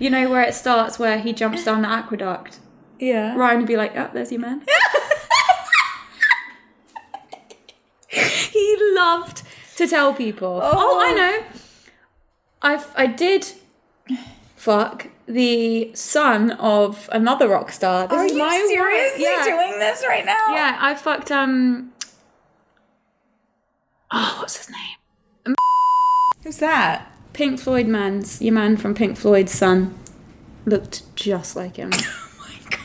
[0.01, 2.59] you know where it starts, where he jumps down the aqueduct.
[2.99, 3.37] Yeah.
[3.37, 4.67] Ryan would be like, "Oh, there's your man."
[8.09, 9.45] he loved
[9.77, 10.59] to tell people.
[10.61, 11.45] Oh, I know.
[12.61, 13.53] I I did
[14.57, 18.09] fuck the son of another rock star.
[18.09, 19.45] This Are is you my seriously yeah.
[19.45, 20.45] doing this right now?
[20.49, 21.93] Yeah, I fucked um.
[24.11, 25.55] Oh, what's his name?
[26.43, 27.13] Who's that?
[27.37, 29.95] Pink Floyd man's your man from Pink Floyd's son
[30.65, 31.91] looked just like him.
[32.39, 32.79] Oh my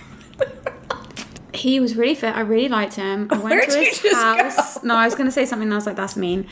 [0.89, 1.25] god.
[1.53, 2.35] He was really fit.
[2.35, 3.29] I really liked him.
[3.31, 4.83] I went Where'd to his house.
[4.83, 5.67] No, I was going to say something.
[5.67, 6.47] And I was like, "That's mean,"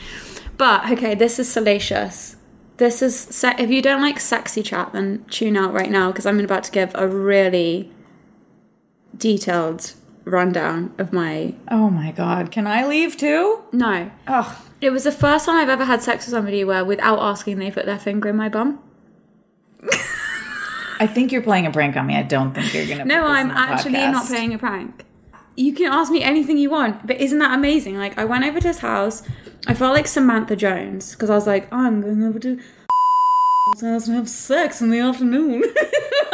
[0.56, 1.14] but okay.
[1.14, 2.36] This is salacious.
[2.78, 6.24] This is se- if you don't like sexy chat, then tune out right now because
[6.24, 7.92] I'm about to give a really
[9.16, 9.92] detailed
[10.24, 11.54] rundown of my.
[11.70, 12.50] Oh my god.
[12.50, 13.62] Can I leave too?
[13.72, 14.66] No, Oh.
[14.80, 17.70] It was the first time I've ever had sex with somebody where, without asking, they
[17.70, 18.80] put their finger in my bum.
[21.00, 22.16] I think you're playing a prank on me.
[22.16, 23.06] I don't think you're gonna.
[23.06, 24.12] No, I'm actually podcast.
[24.12, 25.04] not playing a prank.
[25.56, 27.96] You can ask me anything you want, but isn't that amazing?
[27.96, 29.22] Like, I went over to his house.
[29.66, 34.06] I felt like Samantha Jones because I was like, I'm going over to his house
[34.06, 35.64] and have sex in the afternoon.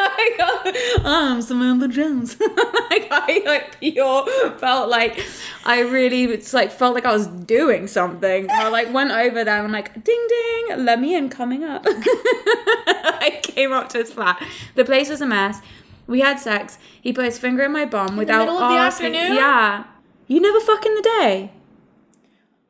[1.04, 2.38] I'm Samantha Jones.
[2.40, 5.24] like, I like pure felt like
[5.64, 8.50] I really it's like felt like I was doing something.
[8.50, 11.84] I like went over there and like ding ding, let me in coming up.
[11.88, 14.42] I came up to his flat.
[14.74, 15.60] The place was a mess.
[16.06, 16.78] We had sex.
[17.00, 19.14] He put his finger in my bum without middle of the asking.
[19.14, 19.36] afternoon?
[19.36, 19.84] Yeah.
[20.28, 21.52] You never fuck in the day.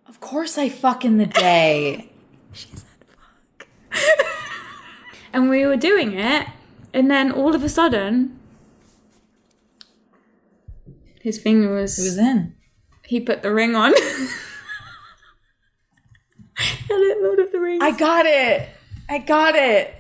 [0.09, 2.11] Of course, I fuck in the day.
[2.53, 3.67] she said fuck.
[5.33, 6.47] And we were doing it,
[6.97, 8.41] and then all of a sudden,
[11.21, 11.99] his finger was.
[11.99, 12.55] Who's in?
[13.05, 13.93] he put the ring on.
[13.95, 14.31] it
[17.23, 17.83] Lord of the Rings.
[17.83, 18.69] I got it.
[19.09, 19.95] I got it.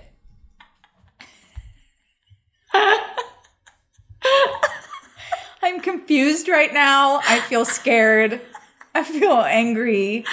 [5.62, 7.20] I'm confused right now.
[7.24, 8.40] I feel scared.
[8.94, 10.24] I feel angry.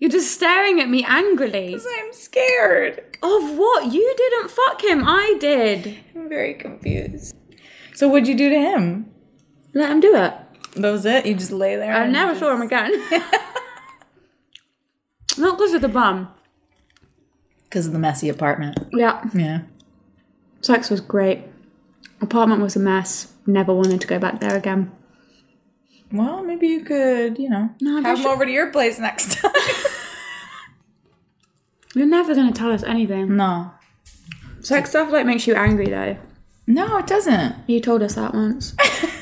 [0.00, 1.66] You're just staring at me angrily.
[1.68, 3.04] Because I'm scared.
[3.22, 3.92] Of what?
[3.92, 5.04] You didn't fuck him.
[5.06, 5.98] I did.
[6.16, 7.36] I'm very confused.
[7.94, 9.10] So what'd you do to him?
[9.74, 10.32] Let him do it.
[10.76, 11.26] That was it?
[11.26, 11.92] You just lay there?
[11.92, 12.90] I and never just- saw him again.
[15.38, 16.28] Not because of the bum.
[17.64, 18.78] Because of the messy apartment.
[18.92, 19.22] Yeah.
[19.34, 19.60] Yeah.
[20.60, 21.42] Sex was great.
[22.20, 23.32] Apartment was a mess.
[23.46, 24.90] Never wanted to go back there again.
[26.12, 29.38] Well, maybe you could, you know, No, have him should- over to your place next
[29.40, 29.52] time.
[31.94, 33.36] You're never gonna tell us anything.
[33.36, 33.72] no.
[34.62, 36.18] Sex stuff like makes you angry though.
[36.66, 37.56] No, it doesn't.
[37.66, 38.74] You told us that once.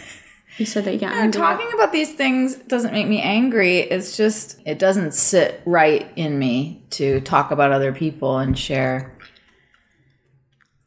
[0.59, 1.41] you said that you get No, angry.
[1.41, 3.79] talking about these things doesn't make me angry.
[3.79, 9.17] It's just, it doesn't sit right in me to talk about other people and share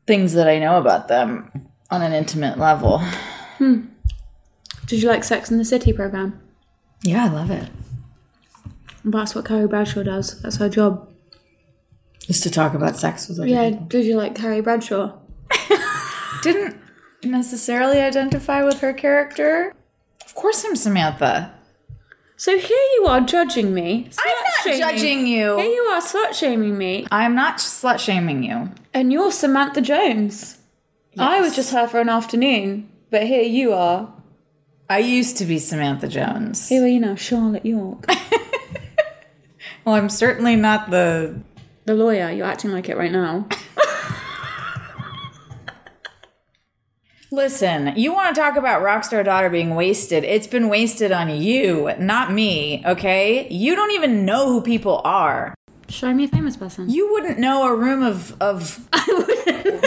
[0.06, 3.00] things that I know about them on an intimate level.
[3.58, 3.86] Hmm.
[4.86, 6.42] Did you like Sex in the City program?
[7.04, 7.70] Yeah, I love it.
[9.06, 10.42] That's what Carrie Bradshaw does.
[10.42, 11.08] That's her job.
[12.28, 13.70] Just to talk about sex with other Yeah.
[13.72, 13.86] people.
[13.88, 15.14] Did you like Carrie Bradshaw?
[16.44, 16.78] Didn't
[17.24, 19.74] necessarily identify with her character.
[20.26, 21.54] Of course, I'm Samantha.
[22.38, 24.10] So here you are judging me.
[24.18, 24.80] I'm not slut-shaming.
[24.80, 25.58] judging you.
[25.58, 28.72] Here you are slut shaming me, I'm not slut shaming you.
[28.94, 30.58] and you're Samantha Jones.
[31.20, 34.12] I was just her for an afternoon, but here you are.
[34.90, 36.70] I used to be Samantha Jones.
[36.70, 38.06] Here are you now, Charlotte York.
[39.84, 41.40] Well, I'm certainly not the.
[41.86, 43.48] The lawyer, you're acting like it right now.
[47.34, 50.26] Listen, you want to talk about Rockstar Daughter being wasted?
[50.26, 53.48] It's been wasted on you, not me, okay?
[53.50, 55.56] You don't even know who people are.
[55.88, 56.90] Show me a famous person.
[56.90, 58.70] You wouldn't know a room of, of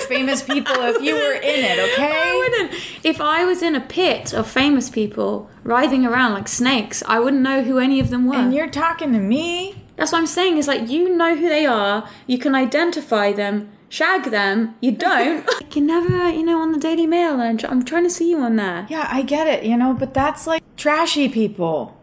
[0.08, 2.12] famous people if you were in it, okay?
[2.14, 3.04] I wouldn't.
[3.04, 7.42] If I was in a pit of famous people writhing around like snakes, I wouldn't
[7.42, 8.36] know who any of them were.
[8.36, 9.83] And you're talking to me?
[9.96, 10.58] That's what I'm saying.
[10.58, 12.08] Is like you know who they are.
[12.26, 13.70] You can identify them.
[13.88, 14.74] Shag them.
[14.80, 15.46] You don't.
[15.60, 17.40] you can never, you know, on the Daily Mail.
[17.40, 18.86] And I'm trying to see you on there.
[18.90, 21.96] Yeah, I get it, you know, but that's like trashy people.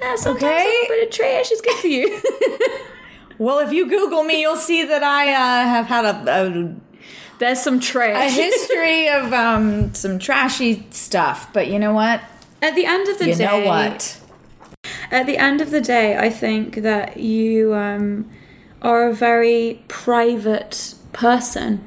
[0.00, 0.62] Yeah, sometimes Okay.
[0.62, 2.20] a little bit of trash is good for you.
[3.38, 6.74] Well, if you Google me, you'll see that I uh, have had a, a
[7.38, 8.30] There's some trash.
[8.30, 11.50] a history of um, some trashy stuff.
[11.54, 12.20] But you know what?
[12.60, 14.19] At the end of the You day, you know what?
[15.10, 18.30] At the end of the day, I think that you um,
[18.80, 21.84] are a very private person.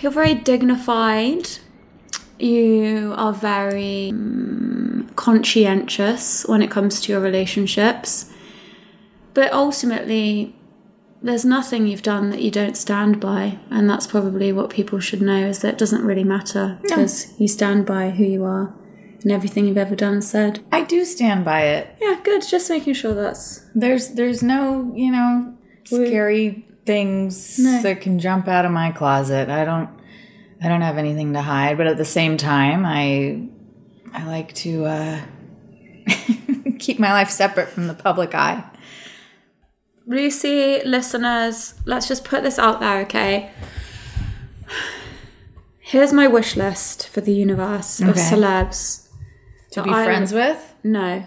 [0.00, 1.48] you're very dignified.
[2.38, 8.32] You are very mm, conscientious when it comes to your relationships.
[9.34, 10.54] But ultimately,
[11.20, 13.58] there's nothing you've done that you don't stand by.
[13.70, 17.46] And that's probably what people should know is that it doesn't really matter because you
[17.46, 18.72] stand by who you are
[19.26, 20.64] and everything you've ever done and said.
[20.70, 21.96] I do stand by it.
[22.00, 22.46] Yeah, good.
[22.46, 23.68] Just making sure that's.
[23.74, 25.52] There's there's no, you know,
[25.84, 27.82] scary things No.
[27.82, 29.48] that can jump out of my closet.
[29.48, 29.90] I don't
[30.62, 33.48] I don't have anything to hide, but at the same time, I
[34.12, 35.20] I like to uh
[36.78, 38.62] keep my life separate from the public eye.
[40.06, 43.50] Lucy, listeners, let's just put this out there, okay?
[45.80, 49.05] Here's my wish list for the universe of celebs.
[49.76, 50.74] To be I- friends with?
[50.82, 51.24] No.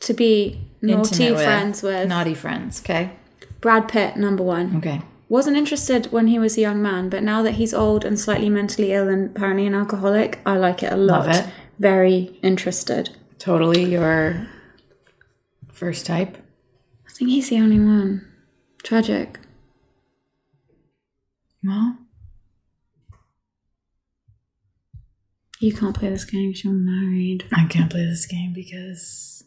[0.00, 2.08] To be naughty with, friends with.
[2.08, 3.10] Naughty friends, okay?
[3.60, 4.76] Brad Pitt, number one.
[4.76, 5.02] Okay.
[5.28, 8.48] Wasn't interested when he was a young man, but now that he's old and slightly
[8.48, 11.26] mentally ill and apparently an alcoholic, I like it a lot.
[11.26, 11.52] Love it.
[11.80, 13.10] Very interested.
[13.40, 14.46] Totally your
[15.72, 16.36] first type.
[17.08, 18.24] I think he's the only one.
[18.84, 19.40] Tragic.
[21.64, 21.96] Well,
[25.64, 27.46] You can't play this game because you're married.
[27.50, 29.44] I can't play this game because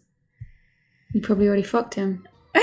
[1.14, 2.28] You probably already fucked him.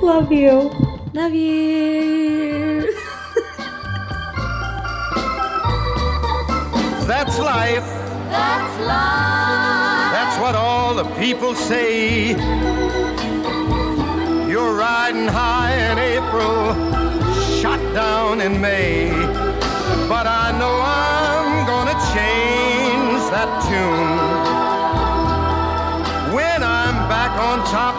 [0.00, 0.70] Love you.
[1.12, 2.82] Love you.
[7.08, 7.88] That's life.
[8.30, 10.12] That's life.
[10.12, 12.28] That's what all the people say.
[14.48, 16.74] You're riding high in April,
[17.60, 19.47] shot down in May.
[20.08, 24.16] But I know I'm gonna change that tune.
[26.34, 27.94] When I'm back on top,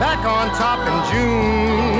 [0.00, 1.93] back on top in June.